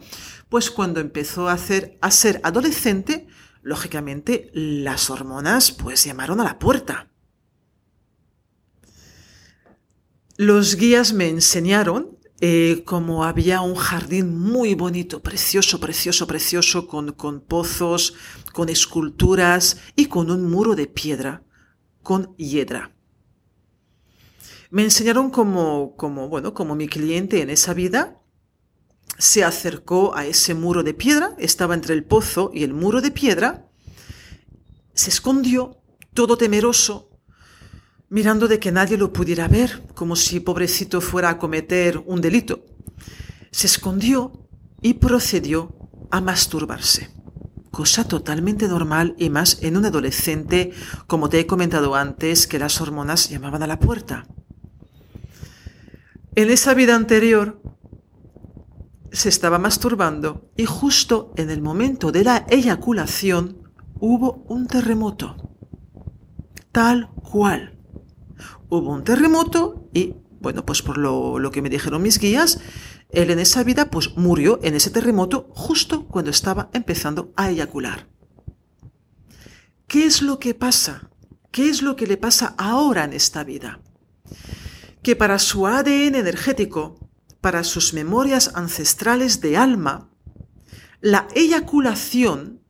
pues 0.51 0.71
cuando 0.71 1.01
empezó 1.01 1.49
a, 1.49 1.55
hacer, 1.55 1.97
a 2.03 2.11
ser 2.11 2.39
adolescente, 2.45 3.29
lógicamente 3.63 4.51
las 4.53 5.09
hormonas 5.09 5.73
pues 5.73 6.05
llamaron 6.05 6.39
a 6.43 6.45
la 6.45 6.59
puerta. 6.59 7.09
Los 10.37 10.77
guías 10.77 11.15
me 11.15 11.31
enseñaron 11.31 12.18
eh, 12.41 12.83
como 12.85 13.25
había 13.25 13.61
un 13.63 13.75
jardín 13.75 14.39
muy 14.39 14.75
bonito, 14.75 15.21
precioso, 15.23 15.81
precioso, 15.81 16.27
precioso, 16.27 16.87
con, 16.87 17.13
con 17.13 17.41
pozos, 17.41 18.15
con 18.53 18.69
esculturas 18.69 19.79
y 19.97 20.07
con 20.07 20.31
un 20.31 20.49
muro 20.49 20.77
de 20.77 20.87
piedra, 20.87 21.43
con 22.03 22.37
hiedra. 22.37 22.93
Me 24.71 24.85
enseñaron 24.85 25.31
como, 25.31 25.97
como, 25.97 26.29
bueno, 26.29 26.55
como 26.55 26.77
mi 26.77 26.89
cliente 26.89 27.43
en 27.43 27.51
esa 27.51 27.75
vida 27.75 28.21
se 29.19 29.43
acercó 29.43 30.15
a 30.15 30.27
ese 30.27 30.55
muro 30.55 30.85
de 30.85 30.95
piedra, 30.95 31.35
estaba 31.39 31.75
entre 31.75 31.95
el 31.95 32.05
pozo 32.05 32.53
y 32.55 32.63
el 32.63 32.73
muro 32.73 33.01
de 33.01 33.11
piedra, 33.11 33.69
se 34.95 35.11
escondió, 35.11 35.79
todo 36.15 36.37
temeroso, 36.37 37.08
mirando 38.11 38.49
de 38.49 38.59
que 38.59 38.73
nadie 38.73 38.97
lo 38.97 39.13
pudiera 39.13 39.49
ver, 39.49 39.83
como 39.95 40.17
si 40.17 40.41
pobrecito 40.41 41.01
fuera 41.01 41.31
a 41.31 41.39
cometer 41.39 42.03
un 42.07 42.21
delito. 42.21 42.65
Se 43.51 43.67
escondió 43.67 44.49
y 44.81 44.95
procedió 44.95 45.77
a 46.11 46.21
masturbarse. 46.21 47.11
Cosa 47.71 48.05
totalmente 48.05 48.67
normal 48.67 49.15
y 49.19 49.31
más 49.31 49.59
en 49.63 49.77
un 49.77 49.85
adolescente, 49.85 50.73
como 51.07 51.29
te 51.29 51.41
he 51.41 51.47
comentado 51.47 51.95
antes, 51.95 52.47
que 52.47 52.59
las 52.59 52.81
hormonas 52.81 53.29
llamaban 53.29 53.63
a 53.63 53.67
la 53.67 53.79
puerta. 53.79 54.27
En 56.35 56.51
esa 56.51 56.73
vida 56.75 56.95
anterior 56.95 57.61
se 59.13 59.29
estaba 59.29 59.59
masturbando 59.59 60.51
y 60.57 60.65
justo 60.65 61.33
en 61.37 61.51
el 61.51 61.61
momento 61.61 62.13
de 62.13 62.25
la 62.25 62.47
eyaculación 62.49 63.59
hubo 64.01 64.45
un 64.49 64.67
terremoto. 64.67 65.37
Tal 66.73 67.11
cual 67.23 67.78
hubo 68.69 68.93
un 68.93 69.05
terremoto 69.05 69.89
y, 69.93 70.15
bueno, 70.41 70.65
pues 70.65 70.83
por 70.83 70.99
lo, 70.99 71.51
que 71.51 71.63
me 71.63 71.71
dijeron 71.71 72.03
mis 72.03 72.19
guías, 72.19 72.61
él 73.11 73.31
en 73.31 73.39
esa 73.39 73.65
vida 73.65 73.91
pues 73.91 74.17
murió 74.17 74.61
en 74.63 74.75
ese 74.75 74.91
terremoto 74.91 75.49
justo 75.51 76.07
cuando 76.07 76.31
estaba 76.31 76.71
empezando 76.73 77.33
a 77.37 77.51
eyacular. 77.51 78.09
¿Qué 79.87 80.05
es 80.05 80.21
lo 80.21 80.39
que 80.39 80.55
pasa? 80.55 81.11
¿Qué 81.51 81.71
es 81.71 81.83
lo 81.83 81.97
que 81.97 82.07
le 82.07 82.19
pasa 82.19 82.55
ahora 82.59 83.05
en 83.05 83.15
esta 83.15 83.43
vida? 83.43 83.81
Que 85.03 85.17
para 85.17 85.39
su 85.39 85.67
ADN 85.67 86.15
energético, 86.15 87.11
para 87.41 87.65
sus 87.65 87.95
memorias 87.95 88.53
ancestrales 88.55 89.41
de 89.41 89.57
alma, 89.57 90.11
la 91.01 91.27
eyaculación 91.35 92.61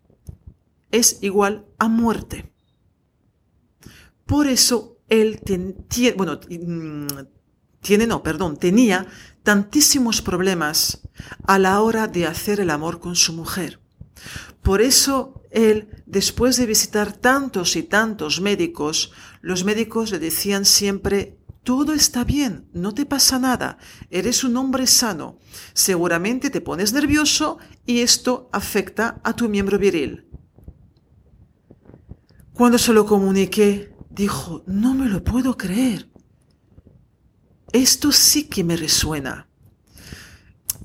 es 0.93 1.19
igual 1.23 1.67
a 1.79 1.89
muerte. 1.89 2.53
Por 4.27 4.47
eso 4.47 4.98
él 5.09 5.41
tiene, 5.89 6.17
bueno, 6.17 6.41
mm, 6.49 7.07
tiene, 7.81 8.07
no, 8.07 8.23
perdón, 8.23 8.57
tenía 8.57 9.07
tantísimos 9.43 10.21
problemas 10.21 11.09
a 11.47 11.59
la 11.59 11.81
hora 11.81 12.07
de 12.07 12.27
hacer 12.27 12.61
el 12.61 12.71
amor 12.71 13.01
con 13.01 13.17
su 13.17 13.33
mujer. 13.33 13.81
Por 14.63 14.83
eso 14.83 15.43
él, 15.51 15.89
después 16.07 16.57
de 16.57 16.67
visitar 16.67 17.13
tantos 17.13 17.77
y 17.77 17.83
tantos 17.83 18.41
médicos, 18.41 19.13
los 19.41 19.65
médicos 19.65 20.11
le 20.11 20.19
decían 20.19 20.65
siempre, 20.65 21.39
todo 21.63 21.93
está 21.93 22.25
bien, 22.25 22.69
no 22.73 22.95
te 22.95 23.07
pasa 23.07 23.39
nada, 23.39 23.79
eres 24.11 24.45
un 24.45 24.57
hombre 24.57 24.87
sano, 24.87 25.39
seguramente 25.75 26.51
te 26.51 26.61
pones 26.61 26.93
nervioso 26.93 27.59
y 27.87 28.01
esto 28.01 28.49
afecta 28.53 29.21
a 29.23 29.35
tu 29.35 29.49
miembro 29.49 29.79
viril. 29.79 30.27
Cuando 32.55 32.79
se 32.79 32.93
lo 32.93 33.07
comuniqué, 33.07 33.95
dijo, 34.19 34.65
no 34.67 34.95
me 34.95 35.09
lo 35.09 35.23
puedo 35.23 35.57
creer. 35.57 36.11
Esto 37.73 38.11
sí 38.11 38.49
que 38.49 38.65
me 38.65 38.77
resuena. 38.77 39.47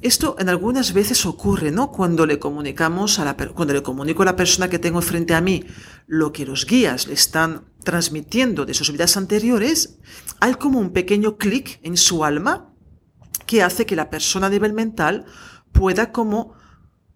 Esto 0.01 0.35
en 0.37 0.49
algunas 0.49 0.93
veces 0.93 1.25
ocurre, 1.25 1.71
¿no? 1.71 1.91
Cuando 1.91 2.25
le 2.25 2.37
comunicamos 2.37 3.17
a 3.17 3.25
la, 3.25 3.35
cuando 3.35 3.73
le 3.73 3.81
comunico 3.81 4.21
a 4.21 4.25
la 4.25 4.35
persona 4.35 4.69
que 4.69 4.77
tengo 4.77 5.01
frente 5.01 5.33
a 5.33 5.41
mí 5.41 5.63
lo 6.05 6.31
que 6.31 6.45
los 6.45 6.65
guías 6.65 7.07
le 7.07 7.13
están 7.13 7.65
transmitiendo 7.83 8.65
de 8.65 8.75
sus 8.75 8.91
vidas 8.91 9.17
anteriores, 9.17 9.97
hay 10.39 10.53
como 10.55 10.79
un 10.79 10.91
pequeño 10.91 11.37
clic 11.37 11.79
en 11.83 11.97
su 11.97 12.23
alma 12.23 12.69
que 13.47 13.63
hace 13.63 13.85
que 13.85 13.95
la 13.95 14.09
persona 14.11 14.47
a 14.47 14.51
nivel 14.51 14.73
mental 14.73 15.25
pueda 15.71 16.11
como 16.11 16.53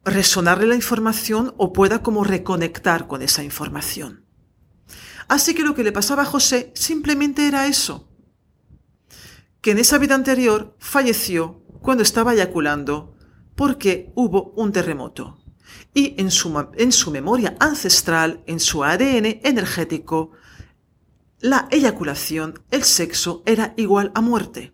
resonarle 0.04 0.66
la 0.66 0.76
información 0.76 1.54
o 1.58 1.74
pueda 1.74 2.02
como 2.02 2.24
reconectar 2.24 3.08
con 3.08 3.22
esa 3.22 3.44
información. 3.44 4.27
Así 5.28 5.54
que 5.54 5.64
lo 5.64 5.76
que 5.76 5.84
le 5.84 5.92
pasaba 5.92 6.24
a 6.24 6.26
José 6.26 6.72
simplemente 6.74 7.48
era 7.48 7.68
eso, 7.68 8.08
que 9.62 9.72
en 9.72 9.78
esa 9.78 9.98
vida 9.98 10.16
anterior 10.16 10.76
falleció 10.80 11.64
cuando 11.82 12.04
estaba 12.04 12.34
eyaculando 12.34 13.16
porque 13.56 14.12
hubo 14.16 14.54
un 14.56 14.72
terremoto. 14.72 15.38
Y 15.94 16.16
en 16.18 16.32
su, 16.32 16.68
en 16.78 16.92
su 16.92 17.12
memoria 17.12 17.58
ancestral, 17.60 18.44
en 18.46 18.60
su 18.60 18.84
ADN 18.84 19.42
energético, 19.44 20.32
la 21.40 21.68
eyaculación, 21.72 22.64
el 22.72 22.84
sexo, 22.84 23.44
era 23.46 23.74
igual 23.78 24.12
a 24.16 24.22
muerte. 24.22 24.74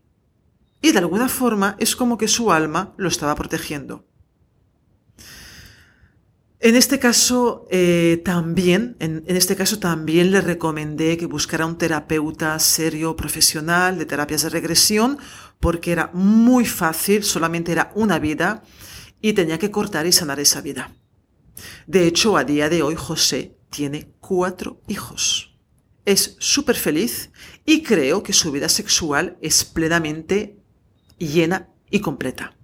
Y 0.81 0.91
de 0.91 1.00
alguna 1.00 1.29
forma 1.29 1.75
es 1.79 1.95
como 1.95 2.17
que 2.17 2.27
su 2.27 2.51
alma 2.51 2.93
lo 2.98 3.07
estaba 3.07 3.36
protegiendo. 3.36 4.05
En 6.63 6.77
este 6.77 6.98
caso 6.98 7.67
eh, 7.72 8.22
también, 8.24 8.96
en, 9.00 9.25
este 9.27 9.58
caso 9.58 9.79
también 9.79 10.32
le 10.32 10.39
recomendé 10.39 11.17
que 11.17 11.25
buscara 11.25 11.65
un 11.65 11.77
terapeuta 11.77 12.58
serio, 12.58 13.17
profesional 13.17 13.98
de 13.98 14.05
terapias 14.05 14.43
de 14.43 14.50
regresión, 14.50 15.17
porque 15.60 15.91
era 15.91 16.10
muy 16.13 16.65
fácil, 16.65 17.25
solamente 17.25 17.74
era 17.74 17.91
una 17.96 18.17
vida 18.17 18.63
y 19.20 19.34
tenía 19.34 19.60
que 19.60 19.72
cortar 19.72 20.05
y 20.05 20.13
sanar 20.13 20.39
esa 20.39 20.62
vida. 20.62 20.96
De 21.86 22.08
hecho, 22.08 22.38
a 22.38 22.46
día 22.46 22.70
de 22.70 22.82
hoy 22.82 22.96
José 22.96 23.58
tiene 23.70 24.13
cuatro 24.22 24.79
hijos. 24.88 25.58
Es 26.05 26.38
súper 26.39 26.77
feliz 26.77 27.32
y 27.65 27.84
creo 27.84 28.24
que 28.24 28.32
su 28.32 28.53
vida 28.53 28.70
sexual 28.70 29.38
es 29.41 29.65
plenamente 29.65 30.63
llena 31.17 31.67
y 31.89 32.00
completa. 32.00 32.55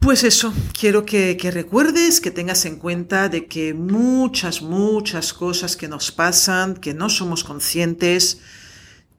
Pues 0.00 0.22
eso, 0.22 0.52
quiero 0.78 1.04
que, 1.04 1.36
recuerdes, 1.52 2.20
que 2.20 2.30
tengas 2.30 2.64
en 2.66 2.76
cuenta 2.76 3.28
de 3.28 3.46
que 3.46 3.74
muchas, 3.74 4.62
muchas 4.62 5.32
cosas 5.32 5.76
que 5.76 5.88
nos 5.88 6.12
pasan, 6.12 6.76
que 6.76 6.94
no 6.94 7.10
somos 7.10 7.42
conscientes, 7.42 8.38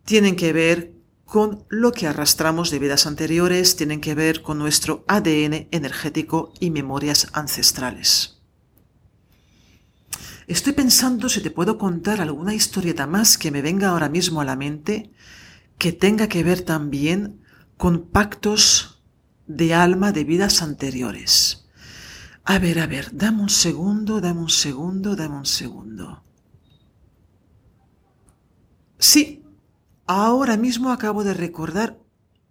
tienen 0.06 0.38
que 0.38 0.54
ver 0.54 0.94
con 1.26 1.66
lo 1.68 1.92
que 1.92 2.08
arrastramos 2.08 2.72
de 2.72 2.80
vidas 2.80 3.06
anteriores, 3.06 3.76
tienen 3.76 4.00
que 4.00 4.16
ver 4.16 4.42
con 4.42 4.58
nuestro 4.58 5.04
ADN 5.08 5.68
energético 5.72 6.54
y 6.62 6.72
memorias 6.72 7.28
ancestrales. 7.34 8.40
Estoy 10.48 10.74
pensando 10.74 11.28
si 11.28 11.42
te 11.42 11.52
puedo 11.52 11.78
contar 11.78 12.22
alguna 12.22 12.56
historieta 12.56 13.06
más 13.06 13.38
que 13.38 13.52
me 13.52 13.62
venga 13.62 13.90
ahora 13.90 14.10
mismo 14.10 14.40
a 14.40 14.46
la 14.46 14.56
mente 14.56 15.12
que 15.78 15.92
tenga 15.92 16.28
que 16.28 16.44
ver 16.44 16.62
también 16.62 17.42
con 17.78 18.08
pactos 18.08 18.89
de 19.50 19.74
alma 19.74 20.12
de 20.12 20.24
vidas 20.24 20.62
anteriores. 20.62 21.66
A 22.46 22.60
ver, 22.60 22.80
a 22.80 22.88
ver, 22.88 23.10
dame 23.12 23.42
un 23.42 23.50
segundo, 23.50 24.22
dame 24.22 24.40
un 24.42 24.50
segundo, 24.50 25.16
dame 25.16 25.38
un 25.38 25.46
segundo. 25.46 26.24
Sí, 29.00 29.44
ahora 30.06 30.56
mismo 30.56 30.92
acabo 30.92 31.24
de 31.24 31.34
recordar 31.34 31.98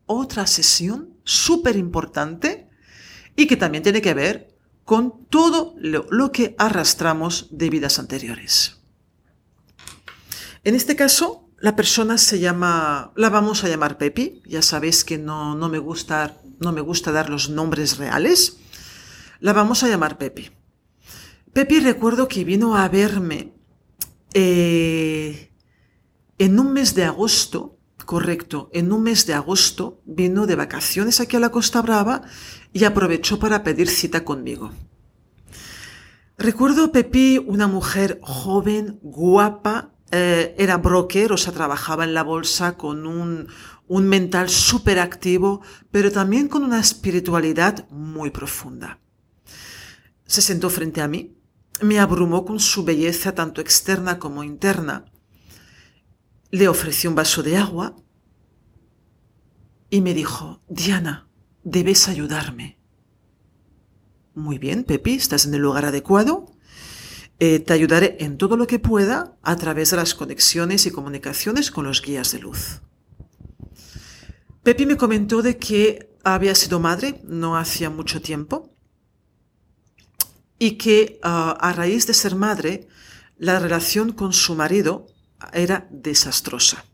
otra 0.07 0.47
sesión 0.47 1.15
súper 1.23 1.77
importante 1.77 2.69
y 3.37 3.47
que 3.47 3.57
también 3.57 3.85
tiene 3.85 4.03
que 4.03 4.15
ver 4.15 4.57
con 4.85 5.25
todo 5.27 5.75
lo, 5.79 6.07
lo, 6.11 6.33
que 6.33 6.57
arrastramos 6.59 7.47
de 7.51 7.71
vidas 7.71 7.99
anteriores. 7.99 8.81
En 10.65 10.75
este 10.75 10.97
caso, 10.97 11.49
la 11.61 11.77
persona 11.77 12.19
se 12.19 12.41
llama, 12.41 13.13
la 13.15 13.29
vamos 13.29 13.63
a 13.63 13.69
llamar 13.69 13.99
Pepi. 13.99 14.43
Ya 14.47 14.63
sabéis 14.63 15.05
que 15.05 15.19
no, 15.19 15.55
no, 15.55 15.69
me 15.69 15.79
gusta, 15.79 16.41
no 16.61 16.73
me 16.73 16.81
gusta 16.81 17.13
dar 17.13 17.31
los 17.31 17.51
nombres 17.51 17.99
reales. 17.99 18.59
La 19.41 19.53
vamos 19.53 19.83
a 19.83 19.89
llamar 19.89 20.19
Pepi. 20.19 20.51
Pepi 21.53 21.81
recuerdo 21.81 22.29
que 22.29 22.45
vino 22.45 22.77
a 22.77 22.89
verme 22.89 23.53
eh, 24.35 25.51
en 26.39 26.61
un 26.61 26.73
mes 26.73 26.95
de 26.95 27.05
agosto, 27.05 27.79
correcto, 28.05 28.71
en 28.73 28.93
un 28.93 29.03
mes 29.03 29.27
de 29.27 29.35
agosto 29.35 30.01
vino 30.05 30.47
de 30.47 30.57
vacaciones 30.57 31.21
aquí 31.21 31.37
a 31.37 31.41
la 31.41 31.51
Costa 31.51 31.83
Brava 31.83 32.23
y 32.73 32.85
aprovechó 32.85 33.39
para 33.39 33.63
pedir 33.63 33.89
cita 33.89 34.25
conmigo. 34.25 34.71
Recuerdo 36.37 36.93
Pepi 36.93 37.39
una 37.39 37.67
mujer 37.67 38.21
joven, 38.23 39.01
guapa, 39.03 39.91
eh, 40.11 40.55
era 40.57 40.77
broker, 40.77 41.33
o 41.33 41.37
sea, 41.37 41.53
trabajaba 41.53 42.05
en 42.05 42.15
la 42.15 42.23
bolsa 42.23 42.77
con 42.77 43.07
un, 43.07 43.49
un 43.89 44.07
mental 44.07 44.51
súper 44.51 44.99
activo, 44.99 45.63
pero 45.91 46.13
también 46.13 46.49
con 46.49 46.63
una 46.63 46.79
espiritualidad 46.79 47.89
muy 47.91 48.31
profunda. 48.31 49.01
Se 50.27 50.43
sentó 50.43 50.69
frente 50.71 51.01
a 51.01 51.09
mí, 51.09 51.35
me 51.81 51.99
abrumó 51.99 52.45
con 52.45 52.61
su 52.61 52.85
belleza 52.85 53.35
tanto 53.35 53.61
externa 53.61 54.19
como 54.19 54.45
interna. 54.45 55.07
Le 56.51 56.69
ofrecí 56.69 57.07
un 57.07 57.15
vaso 57.15 57.43
de 57.43 57.57
agua 57.57 57.97
y 59.91 60.01
me 60.01 60.13
dijo, 60.13 60.63
Diana, 60.69 61.29
debes 61.65 62.09
ayudarme. 62.09 62.79
Muy 64.35 64.59
bien, 64.59 64.85
Pepi, 64.85 65.15
estás 65.15 65.47
en 65.47 65.55
el 65.55 65.63
lugar 65.63 65.87
adecuado. 65.87 66.53
Eh, 67.41 67.61
te 67.61 67.73
ayudaré 67.73 68.17
en 68.21 68.37
todo 68.37 68.57
lo 68.57 68.67
que 68.67 68.79
pueda 68.79 69.37
a 69.43 69.57
través 69.57 69.91
de 69.91 69.97
las 69.97 70.15
conexiones 70.15 70.87
y 70.87 70.91
comunicaciones 70.91 71.71
con 71.71 71.87
los 71.87 72.03
guías 72.03 72.33
de 72.33 72.41
luz. 72.41 72.83
Pepi 74.69 74.85
me 74.85 74.99
comentó 74.99 75.41
de 75.41 75.57
que 75.57 76.15
había 76.23 76.55
sido 76.55 76.79
madre 76.79 77.23
no 77.25 77.57
hacía 77.57 77.89
mucho 77.89 78.21
tiempo 78.21 78.77
y 80.59 80.73
que 80.73 81.19
ah, 81.23 81.57
a 81.59 81.73
raíz 81.73 82.07
de 82.07 82.13
ser 82.13 82.35
madre 82.35 82.87
la 83.39 83.61
relación 83.61 84.13
con 84.13 84.35
su 84.35 84.55
marido 84.55 85.07
era 85.55 85.89
desastrosa. 85.91 86.85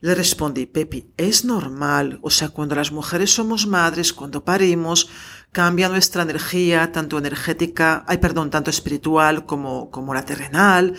Le 0.00 0.14
respondí, 0.14 0.64
Pepi, 0.64 1.12
es 1.18 1.44
normal, 1.44 2.18
o 2.22 2.30
sea, 2.30 2.48
cuando 2.48 2.74
las 2.74 2.92
mujeres 2.92 3.30
somos 3.30 3.66
madres, 3.66 4.14
cuando 4.14 4.42
parimos, 4.42 5.10
cambia 5.52 5.90
nuestra 5.90 6.22
energía, 6.22 6.92
tanto 6.92 7.18
energética, 7.18 8.04
ay, 8.06 8.16
perdón, 8.18 8.48
tanto 8.48 8.70
espiritual 8.70 9.44
como, 9.44 9.90
como 9.90 10.14
la 10.14 10.24
terrenal. 10.24 10.96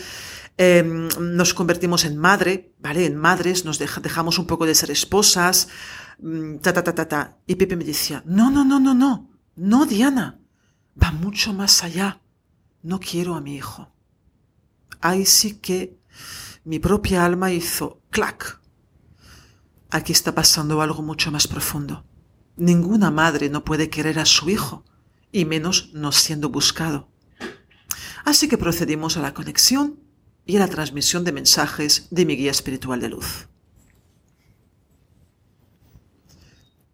Em, 0.58 1.10
nos 1.20 1.54
convertimos 1.54 2.06
en 2.06 2.18
madre, 2.18 2.74
¿vale? 2.80 3.06
En 3.06 3.18
madres, 3.18 3.66
nos 3.66 3.78
dejamos 3.78 4.40
un 4.40 4.48
poco 4.48 4.66
de 4.66 4.74
ser 4.74 4.90
esposas, 4.90 5.68
mm, 6.20 6.58
ta, 6.58 6.72
ta, 6.72 6.84
ta, 6.84 6.96
ta, 6.96 7.08
ta. 7.08 7.38
Y 7.46 7.56
Pepe 7.56 7.76
me 7.76 7.84
decía, 7.84 8.24
no, 8.26 8.50
no, 8.50 8.64
no, 8.64 8.80
no, 8.80 8.94
no, 8.94 9.30
no, 9.56 9.86
Diana, 9.86 10.40
va 11.02 11.12
mucho 11.12 11.54
más 11.54 11.84
allá. 11.84 12.22
No 12.84 13.00
quiero 13.00 13.36
a 13.36 13.42
mi 13.42 13.56
hijo. 13.56 13.92
Ahí 15.02 15.26
sí 15.26 15.56
que 15.58 16.00
mi 16.64 16.80
propia 16.80 17.26
alma 17.26 17.52
hizo 17.52 18.02
clac. 18.10 18.62
Aquí 19.90 20.14
está 20.14 20.34
pasando 20.34 20.82
algo 20.82 21.02
mucho 21.02 21.32
más 21.32 21.48
profundo. 21.48 22.06
Ninguna 22.56 23.12
madre 23.12 23.50
no 23.50 23.66
puede 23.66 23.90
querer 23.90 24.20
a 24.20 24.26
su 24.26 24.50
hijo, 24.50 24.86
y 25.34 25.44
menos 25.44 25.90
no 25.94 26.14
siendo 26.14 26.48
buscado. 26.50 27.10
Así 28.24 28.48
que 28.48 28.58
procedimos 28.58 29.18
a 29.18 29.22
la 29.22 29.34
conexión 29.34 30.05
y 30.46 30.58
a 30.58 30.60
la 30.60 30.68
transmisión 30.68 31.24
de 31.24 31.32
mensajes 31.32 32.08
de 32.12 32.26
mi 32.26 32.36
guía 32.36 32.52
espiritual 32.52 33.00
de 33.00 33.10
luz. 33.10 33.48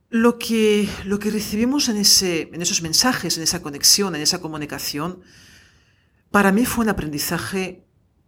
Lo 0.10 0.38
que, 0.38 0.90
lo 1.06 1.20
que 1.20 1.32
recibimos 1.32 1.88
en, 1.90 1.98
ese, 1.98 2.50
en 2.54 2.62
esos 2.62 2.82
mensajes, 2.82 3.38
en 3.38 3.44
esa 3.44 3.62
conexión, 3.62 4.16
en 4.16 4.22
esa 4.22 4.42
comunicación, 4.42 5.22
para 6.32 6.52
mí 6.52 6.66
fue 6.66 6.84
un 6.84 6.90
aprendizaje 6.90 7.86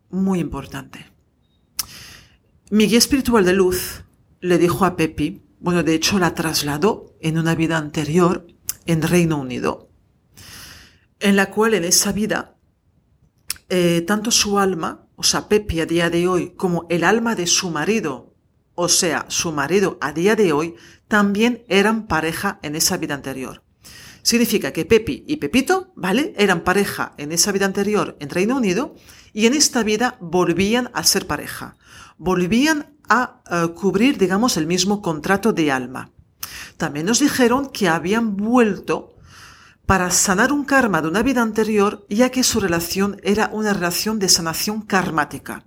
muy 0.10 0.40
importante. 0.40 1.12
Mi 2.70 2.88
guía 2.88 2.98
espiritual 2.98 3.46
de 3.46 3.54
luz 3.54 4.04
le 4.40 4.58
dijo 4.58 4.86
a 4.86 4.96
Pepi 4.96 5.44
bueno, 5.64 5.82
de 5.82 5.96
hecho 5.96 6.20
la 6.20 6.36
trasladó 6.36 7.16
en 7.22 7.38
una 7.38 7.56
vida 7.56 7.78
anterior 7.78 8.46
en 8.86 9.02
Reino 9.02 9.38
Unido, 9.38 9.90
en 11.22 11.38
la 11.38 11.52
cual 11.52 11.74
en 11.74 11.86
esa 11.86 12.12
vida, 12.12 12.58
eh, 13.70 14.02
tanto 14.02 14.30
su 14.30 14.60
alma, 14.60 15.03
o 15.16 15.24
sea, 15.24 15.48
Pepi 15.48 15.80
a 15.82 15.86
día 15.86 16.10
de 16.10 16.28
hoy, 16.28 16.54
como 16.56 16.86
el 16.90 17.04
alma 17.04 17.36
de 17.36 17.48
su 17.48 17.70
marido, 17.70 18.34
o 18.76 18.90
sea, 18.90 19.26
su 19.30 19.52
marido 19.52 19.98
a 20.02 20.12
día 20.12 20.36
de 20.36 20.54
hoy, 20.54 20.76
también 21.08 21.64
eran 21.68 22.08
pareja 22.08 22.60
en 22.64 22.76
esa 22.76 22.98
vida 22.98 23.14
anterior. 23.14 23.64
Significa 24.24 24.72
que 24.72 24.86
Pepi 24.86 25.26
y 25.28 25.38
Pepito, 25.38 25.92
¿vale? 25.96 26.34
Eran 26.38 26.62
pareja 26.62 27.14
en 27.18 27.32
esa 27.32 27.52
vida 27.52 27.66
anterior 27.66 28.16
en 28.20 28.30
Reino 28.30 28.56
Unido 28.56 28.96
y 29.34 29.46
en 29.46 29.54
esta 29.54 29.84
vida 29.84 30.18
volvían 30.22 30.90
a 30.94 31.04
ser 31.04 31.28
pareja. 31.28 31.76
Volvían 32.18 32.98
a 33.10 33.42
eh, 33.52 33.74
cubrir, 33.76 34.18
digamos, 34.18 34.56
el 34.56 34.66
mismo 34.66 35.02
contrato 35.02 35.52
de 35.52 35.72
alma. 35.72 36.12
También 36.78 37.06
nos 37.06 37.20
dijeron 37.20 37.68
que 37.68 37.90
habían 37.90 38.38
vuelto 38.38 39.13
para 39.86 40.12
sanar 40.12 40.52
un 40.52 40.64
karma 40.64 41.02
de 41.02 41.10
una 41.10 41.24
vida 41.24 41.42
anterior, 41.42 42.06
ya 42.10 42.30
que 42.30 42.44
su 42.44 42.60
relación 42.60 43.20
era 43.24 43.50
una 43.52 43.74
relación 43.74 44.20
de 44.20 44.30
sanación 44.30 44.82
karmática. 44.82 45.66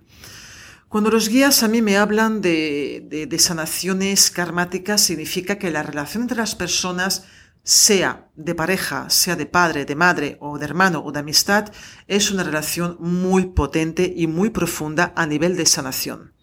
Cuando 0.89 1.11
los 1.11 1.27
guías 1.29 1.63
a 1.63 1.67
mí 1.67 1.81
me 1.81 1.97
hablan 1.97 2.41
de, 2.41 3.35
sanaciones 3.39 4.31
karmáticas, 4.31 5.01
significa 5.01 5.57
que 5.57 5.69
la 5.69 5.83
relación 5.83 6.23
entre 6.23 6.37
las 6.37 6.55
personas, 6.55 7.25
sea 7.63 8.29
de 8.35 8.55
pareja, 8.55 9.09
sea 9.09 9.35
de 9.35 9.45
padre, 9.45 9.83
de 9.83 9.95
madre 9.95 10.37
o 10.39 10.57
de 10.57 10.63
hermano 10.63 11.03
o 11.03 11.11
de 11.11 11.19
amistad, 11.19 11.69
es 12.07 12.31
una 12.31 12.43
relación 12.43 12.95
muy 13.01 13.47
potente 13.47 14.13
y 14.15 14.27
muy 14.27 14.49
profunda 14.49 15.11
a 15.17 15.25
nivel 15.25 15.57
de 15.57 15.65
sanación. 15.65 16.33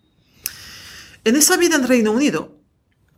En 1.25 1.37
esa 1.37 1.57
vida 1.57 1.77
en 1.77 1.89
Reino 1.89 2.13
Unido, 2.13 2.61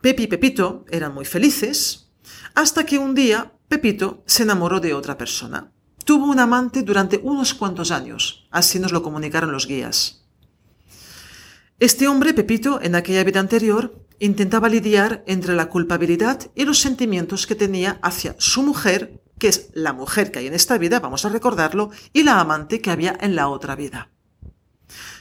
Pepi 0.00 0.22
y 0.22 0.26
Pepito 0.28 0.84
eran 0.88 1.12
muy 1.12 1.24
felices, 1.24 2.12
hasta 2.54 2.86
que 2.86 2.98
un 2.98 3.16
día 3.16 3.55
Pepito 3.68 4.22
se 4.26 4.44
enamoró 4.44 4.78
de 4.80 4.94
otra 4.94 5.18
persona. 5.18 5.72
tuvo 6.04 6.26
un 6.26 6.38
amante 6.38 6.82
durante 6.84 7.18
unos 7.20 7.52
cuantos 7.52 7.90
años, 7.90 8.46
así 8.52 8.78
nos 8.78 8.92
lo 8.92 9.02
comunicaron 9.02 9.50
los 9.50 9.66
guías. 9.66 10.24
Este 11.80 12.06
hombre, 12.06 12.32
Pepito, 12.32 12.80
en 12.80 12.94
aquella 12.94 13.24
vida 13.24 13.40
anterior, 13.40 14.06
intentaba 14.20 14.68
lidiar 14.68 15.24
entre 15.26 15.56
la 15.56 15.68
culpabilidad 15.68 16.48
y 16.54 16.64
los 16.64 16.78
sentimientos 16.78 17.48
que 17.48 17.56
tenía 17.56 17.98
hacia 18.02 18.36
su 18.38 18.62
mujer, 18.62 19.20
que 19.38 19.48
es 19.48 19.70
la 19.74 19.92
mujer 19.92 20.30
que 20.30 20.38
hay 20.38 20.46
en 20.46 20.54
esta 20.54 20.78
vida, 20.78 21.00
vamos 21.00 21.24
a 21.24 21.28
recordarlo, 21.28 21.90
y 22.12 22.22
la 22.22 22.38
amante 22.38 22.80
que 22.80 22.92
había 22.92 23.18
en 23.20 23.34
la 23.34 23.48
otra 23.48 23.74
vida. 23.74 24.10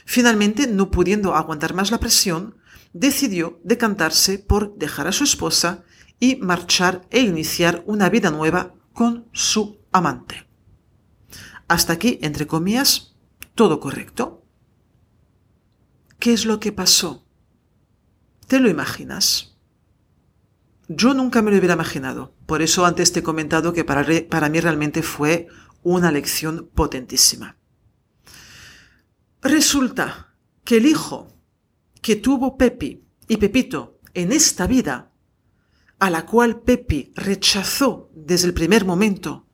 Finalmente, 0.04 0.68
no 0.68 0.92
pudiendo 0.92 1.34
aguantar 1.34 1.74
más 1.74 1.90
la 1.90 1.98
presión, 1.98 2.54
decidió 2.92 3.60
decantarse 3.64 4.38
por 4.38 4.76
dejar 4.76 5.08
a 5.08 5.12
su 5.12 5.24
esposa 5.24 5.84
y 6.18 6.36
marchar 6.36 7.06
e 7.10 7.20
iniciar 7.20 7.82
una 7.86 8.08
vida 8.08 8.30
nueva 8.30 8.74
con 8.92 9.28
su 9.32 9.78
amante. 9.92 10.46
Hasta 11.68 11.92
aquí, 11.92 12.18
entre 12.22 12.46
comillas, 12.46 13.16
todo 13.54 13.80
correcto. 13.80 14.44
¿Qué 16.18 16.32
es 16.32 16.46
lo 16.46 16.60
que 16.60 16.72
pasó? 16.72 17.26
¿Te 18.46 18.60
lo 18.60 18.68
imaginas? 18.68 19.56
Yo 20.88 21.14
nunca 21.14 21.42
me 21.42 21.50
lo 21.50 21.58
hubiera 21.58 21.74
imaginado. 21.74 22.34
Por 22.46 22.62
eso 22.62 22.86
antes 22.86 23.12
te 23.12 23.20
he 23.20 23.22
comentado 23.22 23.72
que 23.72 23.84
para, 23.84 24.06
para 24.30 24.48
mí 24.48 24.60
realmente 24.60 25.02
fue 25.02 25.48
una 25.82 26.12
lección 26.12 26.70
potentísima. 26.74 27.56
Resulta 29.42 30.34
que 30.64 30.76
el 30.78 30.86
hijo 30.86 31.28
que 32.00 32.16
tuvo 32.16 32.56
Pepi 32.56 33.04
y 33.28 33.36
Pepito 33.36 33.98
en 34.14 34.32
esta 34.32 34.66
vida, 34.66 35.12
a 35.98 36.10
la 36.10 36.26
cual 36.26 36.60
Pepi 36.60 37.12
rechazó 37.14 38.10
desde 38.14 38.46
el 38.46 38.54
primer 38.54 38.84
momento, 38.84 39.46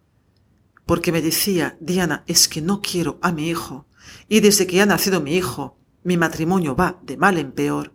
porque 0.87 1.13
me 1.13 1.23
decía, 1.23 1.77
Diana, 1.81 2.25
es 2.27 2.49
que 2.49 2.61
no 2.61 2.81
quiero 2.81 3.19
a 3.23 3.33
mi 3.33 3.49
hijo, 3.49 3.87
y 4.29 4.41
desde 4.41 4.67
que 4.67 4.81
ha 4.81 4.87
nacido 4.87 5.21
mi 5.21 5.37
hijo, 5.37 5.79
mi 6.03 6.17
matrimonio 6.17 6.75
va 6.75 6.99
de 7.03 7.17
mal 7.17 7.39
en 7.39 7.53
peor. 7.53 7.95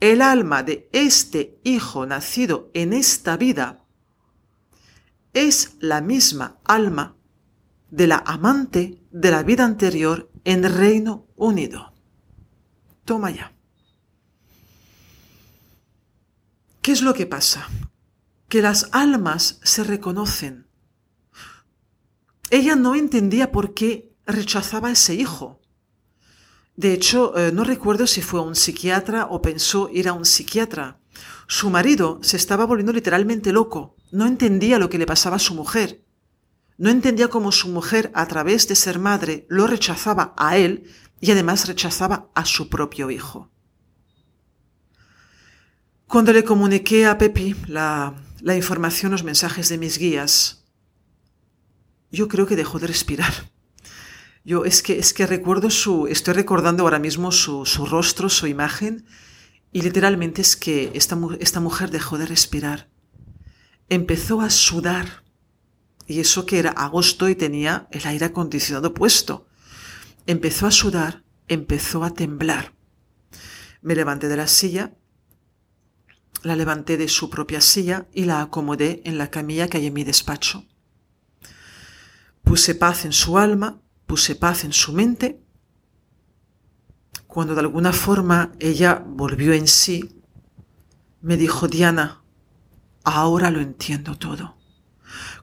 El 0.00 0.20
alma 0.20 0.62
de 0.62 0.88
este 0.92 1.58
hijo 1.64 2.04
nacido 2.04 2.70
en 2.74 2.92
esta 2.92 3.36
vida 3.36 3.84
es 5.32 5.76
la 5.80 6.00
misma 6.00 6.58
alma 6.64 7.16
de 7.90 8.06
la 8.06 8.22
amante 8.26 9.00
de 9.10 9.30
la 9.30 9.42
vida 9.42 9.64
anterior 9.64 10.30
en 10.44 10.62
Reino 10.62 11.26
Unido. 11.36 11.94
Toma 13.04 13.30
ya. 13.30 13.53
¿Qué 16.84 16.92
es 16.92 17.00
lo 17.00 17.14
que 17.14 17.24
pasa? 17.24 17.66
Que 18.46 18.60
las 18.60 18.90
almas 18.92 19.58
se 19.62 19.84
reconocen. 19.84 20.66
Ella 22.50 22.76
no 22.76 22.94
entendía 22.94 23.50
por 23.52 23.72
qué 23.72 24.12
rechazaba 24.26 24.88
a 24.88 24.92
ese 24.92 25.14
hijo. 25.14 25.62
De 26.76 26.92
hecho, 26.92 27.38
eh, 27.38 27.52
no 27.52 27.64
recuerdo 27.64 28.06
si 28.06 28.20
fue 28.20 28.40
a 28.40 28.42
un 28.42 28.54
psiquiatra 28.54 29.28
o 29.30 29.40
pensó 29.40 29.88
ir 29.94 30.08
a 30.08 30.12
un 30.12 30.26
psiquiatra. 30.26 31.00
Su 31.46 31.70
marido 31.70 32.18
se 32.22 32.36
estaba 32.36 32.66
volviendo 32.66 32.92
literalmente 32.92 33.50
loco. 33.50 33.96
No 34.12 34.26
entendía 34.26 34.78
lo 34.78 34.90
que 34.90 34.98
le 34.98 35.06
pasaba 35.06 35.36
a 35.36 35.38
su 35.38 35.54
mujer. 35.54 36.04
No 36.76 36.90
entendía 36.90 37.28
cómo 37.28 37.50
su 37.50 37.68
mujer, 37.68 38.10
a 38.12 38.28
través 38.28 38.68
de 38.68 38.76
ser 38.76 38.98
madre, 38.98 39.46
lo 39.48 39.66
rechazaba 39.66 40.34
a 40.36 40.58
él 40.58 40.84
y 41.18 41.30
además 41.30 41.66
rechazaba 41.66 42.28
a 42.34 42.44
su 42.44 42.68
propio 42.68 43.10
hijo. 43.10 43.53
Cuando 46.06 46.32
le 46.32 46.44
comuniqué 46.44 47.06
a 47.06 47.18
Pepi 47.18 47.56
la, 47.66 48.14
información, 48.54 49.12
los 49.12 49.24
mensajes 49.24 49.68
de 49.68 49.78
mis 49.78 49.98
guías, 49.98 50.64
yo 52.12 52.28
creo 52.28 52.46
que 52.46 52.56
dejó 52.56 52.78
de 52.78 52.86
respirar. 52.86 53.32
Yo 54.44 54.64
es 54.64 54.82
que, 54.82 54.98
es 54.98 55.14
que 55.14 55.26
recuerdo 55.26 55.70
su, 55.70 56.06
estoy 56.06 56.34
recordando 56.34 56.82
ahora 56.82 56.98
mismo 56.98 57.32
su, 57.32 57.64
su 57.64 57.86
rostro, 57.86 58.28
su 58.28 58.46
imagen, 58.46 59.06
y 59.72 59.82
literalmente 59.82 60.42
es 60.42 60.56
que 60.56 60.92
esta, 60.94 61.18
esta 61.40 61.60
mujer 61.60 61.90
dejó 61.90 62.18
de 62.18 62.26
respirar. 62.26 62.88
Empezó 63.88 64.40
a 64.40 64.50
sudar. 64.50 65.24
Y 66.06 66.20
eso 66.20 66.44
que 66.44 66.58
era 66.58 66.70
agosto 66.70 67.30
y 67.30 67.34
tenía 67.34 67.88
el 67.90 68.06
aire 68.06 68.26
acondicionado 68.26 68.92
puesto. 68.92 69.48
Empezó 70.26 70.66
a 70.66 70.70
sudar, 70.70 71.24
empezó 71.48 72.04
a 72.04 72.12
temblar. 72.12 72.74
Me 73.80 73.94
levanté 73.94 74.28
de 74.28 74.36
la 74.36 74.46
silla, 74.46 74.94
la 76.44 76.54
levanté 76.54 76.96
de 76.96 77.08
su 77.08 77.28
propia 77.28 77.60
silla 77.60 78.06
y 78.12 78.24
la 78.24 78.40
acomodé 78.40 79.02
en 79.04 79.18
la 79.18 79.30
camilla 79.30 79.68
que 79.68 79.78
hay 79.78 79.86
en 79.86 79.94
mi 79.94 80.04
despacho. 80.04 80.64
Puse 82.44 82.76
paz 82.76 83.04
en 83.04 83.12
su 83.12 83.38
alma 83.38 83.80
puse 84.06 84.34
paz 84.34 84.64
en 84.64 84.72
su 84.72 84.92
mente, 84.92 85.40
cuando 87.26 87.54
de 87.54 87.60
alguna 87.60 87.92
forma 87.92 88.52
ella 88.60 89.02
volvió 89.04 89.52
en 89.52 89.66
sí, 89.66 90.22
me 91.20 91.36
dijo, 91.36 91.68
Diana, 91.68 92.22
ahora 93.02 93.50
lo 93.50 93.60
entiendo 93.60 94.16
todo. 94.16 94.56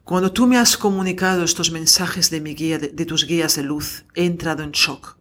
Cuando 0.03 0.31
tú 0.31 0.47
me 0.47 0.57
has 0.57 0.77
comunicado 0.77 1.43
estos 1.43 1.71
mensajes 1.71 2.29
de 2.29 2.41
mi 2.41 2.55
guía, 2.55 2.79
de, 2.79 2.89
de, 2.89 3.05
tus 3.05 3.25
guías 3.25 3.55
de 3.55 3.63
luz, 3.63 4.05
he 4.13 4.25
entrado 4.25 4.63
en 4.63 4.71
shock. 4.71 5.17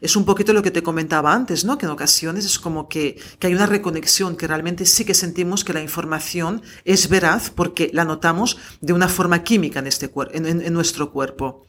Es 0.00 0.16
un 0.16 0.24
poquito 0.24 0.52
lo 0.52 0.62
que 0.62 0.70
te 0.70 0.82
comentaba 0.82 1.32
antes, 1.32 1.64
¿no? 1.64 1.78
Que 1.78 1.86
en 1.86 1.92
ocasiones 1.92 2.44
es 2.44 2.58
como 2.58 2.88
que, 2.88 3.20
que 3.38 3.46
hay 3.46 3.54
una 3.54 3.66
reconexión, 3.66 4.36
que 4.36 4.46
realmente 4.46 4.84
sí 4.84 5.04
que 5.04 5.14
sentimos 5.14 5.64
que 5.64 5.72
la 5.72 5.82
información 5.82 6.62
es 6.84 7.08
veraz 7.08 7.50
porque 7.50 7.90
la 7.92 8.04
notamos 8.04 8.58
de 8.80 8.92
una 8.92 9.08
forma 9.08 9.44
química 9.44 9.78
en, 9.78 9.86
este, 9.86 10.10
en, 10.32 10.72
nuestro 10.72 11.12
cuerpo. 11.12 11.66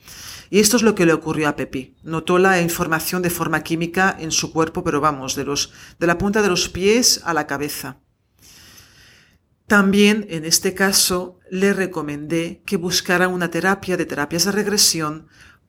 Y 0.50 0.60
esto 0.60 0.78
es 0.78 0.84
lo 0.84 0.96
que 0.96 1.06
le 1.06 1.14
ocurrió 1.14 1.48
a 1.48 1.56
Pepi. 1.56 1.96
Notó 2.04 2.38
la 2.38 2.60
información 2.62 3.22
de 3.22 3.30
forma 3.30 3.64
química 3.64 4.16
en 4.20 4.32
su 4.32 4.52
cuerpo, 4.52 4.84
pero 4.84 5.00
vamos, 5.00 5.36
de, 5.36 5.46
los, 5.46 5.72
de 6.00 6.08
la 6.08 6.18
punta 6.18 6.42
de 6.42 6.50
los 6.50 6.70
pies 6.70 7.22
a 7.24 7.34
la 7.34 7.48
cabeza. 7.48 8.00
También, 9.68 10.26
en 10.30 10.44
este 10.44 10.74
caso, 10.74 11.40
le 11.50 11.72
recomendé 11.72 12.62
que 12.66 12.76
buscara 12.76 13.30
una 13.30 13.50
terapia 13.50 13.96
de 13.96 14.06
terapias 14.06 14.44
de 14.44 14.52
regresión 14.52 15.28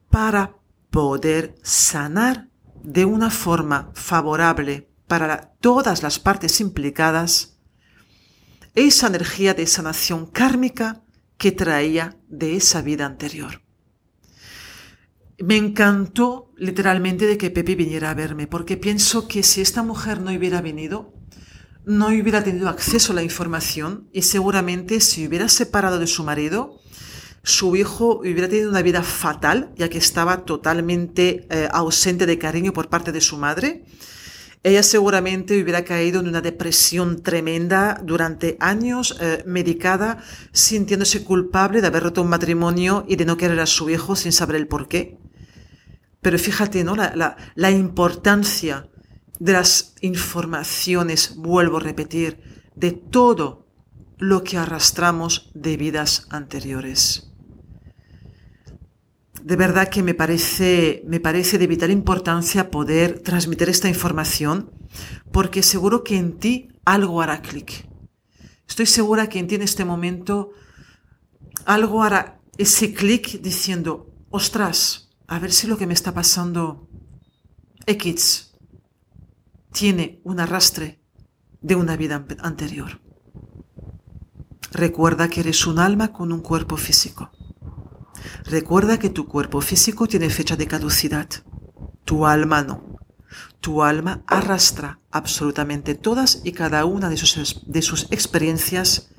para 0.09 0.57
poder 0.93 1.55
sanar 1.63 2.49
de 2.83 3.03
una 3.05 3.31
forma 3.31 3.89
favorable 3.95 4.87
para 5.07 5.55
todas 5.59 6.03
las 6.03 6.19
partes 6.19 6.61
implicadas 6.61 7.57
esa 8.75 9.07
energía 9.07 9.55
de 9.55 9.65
sanación 9.65 10.27
kármica 10.27 11.03
que 11.39 11.51
traía 11.51 12.19
de 12.27 12.57
esa 12.57 12.83
vida 12.83 13.07
anterior. 13.07 13.63
Me 15.39 15.57
encantó 15.57 16.51
literalmente 16.57 17.25
de 17.25 17.39
que 17.39 17.49
Pepe 17.49 17.73
viniera 17.73 18.11
a 18.11 18.13
verme, 18.13 18.45
porque 18.45 18.77
pienso 18.77 19.27
que 19.27 19.41
si 19.41 19.61
esta 19.61 19.81
mujer 19.81 20.21
no 20.21 20.31
hubiera 20.31 20.61
venido, 20.61 21.11
no 21.85 22.09
hubiera 22.09 22.43
tenido 22.43 22.69
acceso 22.69 23.13
a 23.13 23.15
la 23.15 23.23
información 23.23 24.09
y 24.13 24.21
seguramente 24.21 24.99
si 24.99 25.25
hubiera 25.25 25.49
separado 25.49 25.97
de 25.97 26.05
su 26.05 26.23
marido, 26.23 26.82
su 27.43 27.75
hijo 27.75 28.19
hubiera 28.19 28.47
tenido 28.47 28.69
una 28.69 28.81
vida 28.81 29.03
fatal, 29.03 29.73
ya 29.75 29.89
que 29.89 29.97
estaba 29.97 30.45
totalmente 30.45 31.45
eh, 31.49 31.67
ausente 31.71 32.25
de 32.25 32.37
cariño 32.37 32.71
por 32.71 32.87
parte 32.87 33.11
de 33.11 33.19
su 33.19 33.37
madre. 33.37 33.83
Ella 34.63 34.81
seguramente 34.81 35.61
hubiera 35.61 35.83
caído 35.83 36.21
en 36.21 36.29
una 36.29 36.39
depresión 36.39 37.21
tremenda 37.21 37.99
durante 38.01 38.55
años, 38.61 39.17
eh, 39.19 39.43
medicada, 39.45 40.23
sintiéndose 40.53 41.25
culpable 41.25 41.81
de 41.81 41.87
haber 41.87 42.03
roto 42.03 42.21
un 42.21 42.29
matrimonio 42.29 43.03
y 43.09 43.17
de 43.17 43.25
no 43.25 43.35
querer 43.35 43.59
a 43.59 43.65
su 43.65 43.89
hijo 43.89 44.15
sin 44.15 44.31
saber 44.31 44.55
el 44.55 44.67
por 44.67 44.87
qué. 44.87 45.17
Pero 46.21 46.39
fíjate, 46.39 46.85
¿no? 46.85 46.95
La, 46.95 47.71
importancia 47.71 48.87
de 49.39 49.51
las 49.51 49.95
informaciones, 49.99 51.35
vuelvo 51.35 51.77
a 51.77 51.81
repetir, 51.81 52.39
de 52.73 52.93
todo 52.93 53.67
lo 54.17 54.45
que 54.45 54.57
arrastramos 54.57 55.51
de 55.53 55.75
vidas 55.75 56.25
anteriores. 56.29 57.32
De 59.43 59.57
verdad 59.57 59.89
que 59.89 60.03
me 60.03 60.13
parece, 60.13 61.03
me 61.05 61.19
parece 61.19 61.57
de 61.57 61.67
vital 61.67 61.91
importancia 61.91 62.71
poder 62.71 63.19
transmitir 63.19 63.67
esta 63.67 63.89
información 63.89 64.71
porque 65.33 65.63
seguro 65.63 66.05
que 66.05 66.15
en 66.15 66.39
ti 66.39 66.69
algo 66.85 67.21
hará 67.21 67.41
clic. 67.41 67.85
Estoy 68.69 68.85
segura 68.85 69.27
que 69.27 69.39
en 69.39 69.47
ti 69.47 69.55
en 69.55 69.63
este 69.63 69.83
momento 69.83 70.51
algo 71.65 72.03
hará 72.03 72.39
ese 72.57 72.93
clic 72.93 73.41
diciendo, 73.41 74.13
ostras, 74.29 75.09
a 75.27 75.39
ver 75.39 75.51
si 75.51 75.67
lo 75.67 75.77
que 75.77 75.87
me 75.87 75.93
está 75.93 76.13
pasando 76.13 76.87
X 77.85 78.53
tiene 79.73 80.21
un 80.23 80.39
arrastre 80.39 81.01
de 81.59 81.75
una 81.75 81.97
vida 81.97 82.25
anterior. 82.39 83.01
Recuerda 84.71 85.27
que 85.27 85.41
eres 85.41 85.67
un 85.67 85.79
alma 85.79 86.13
con 86.13 86.31
un 86.31 86.39
cuerpo 86.39 86.77
físico. 86.77 87.29
Recuerda 88.45 88.99
que 88.99 89.09
tu 89.09 89.27
cuerpo 89.27 89.61
físico 89.61 90.07
tiene 90.07 90.29
fecha 90.29 90.55
de 90.55 90.67
caducidad. 90.67 91.27
Tu 92.05 92.25
alma 92.25 92.63
no. 92.63 92.97
Tu 93.59 93.83
alma 93.83 94.23
arrastra 94.27 94.99
absolutamente 95.11 95.95
todas 95.95 96.41
y 96.43 96.51
cada 96.51 96.85
una 96.85 97.09
de 97.09 97.17
sus, 97.17 97.63
de 97.65 97.81
sus 97.81 98.07
experiencias 98.11 99.09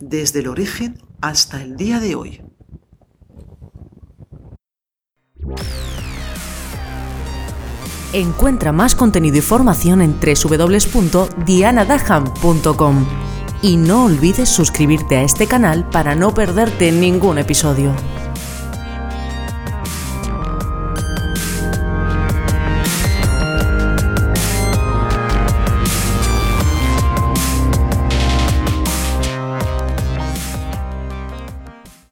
desde 0.00 0.40
el 0.40 0.48
origen 0.48 1.02
hasta 1.20 1.62
el 1.62 1.76
día 1.76 2.00
de 2.00 2.14
hoy. 2.14 2.42
Encuentra 8.12 8.72
más 8.72 8.94
contenido 8.94 9.36
y 9.36 9.42
formación 9.42 10.00
en 10.00 10.18
www.dianadaham.com 10.18 13.06
y 13.62 13.76
no 13.76 14.04
olvides 14.04 14.48
suscribirte 14.48 15.16
a 15.16 15.22
este 15.22 15.46
canal 15.46 15.88
para 15.90 16.14
no 16.14 16.32
perderte 16.32 16.92
ningún 16.92 17.38
episodio. 17.38 17.94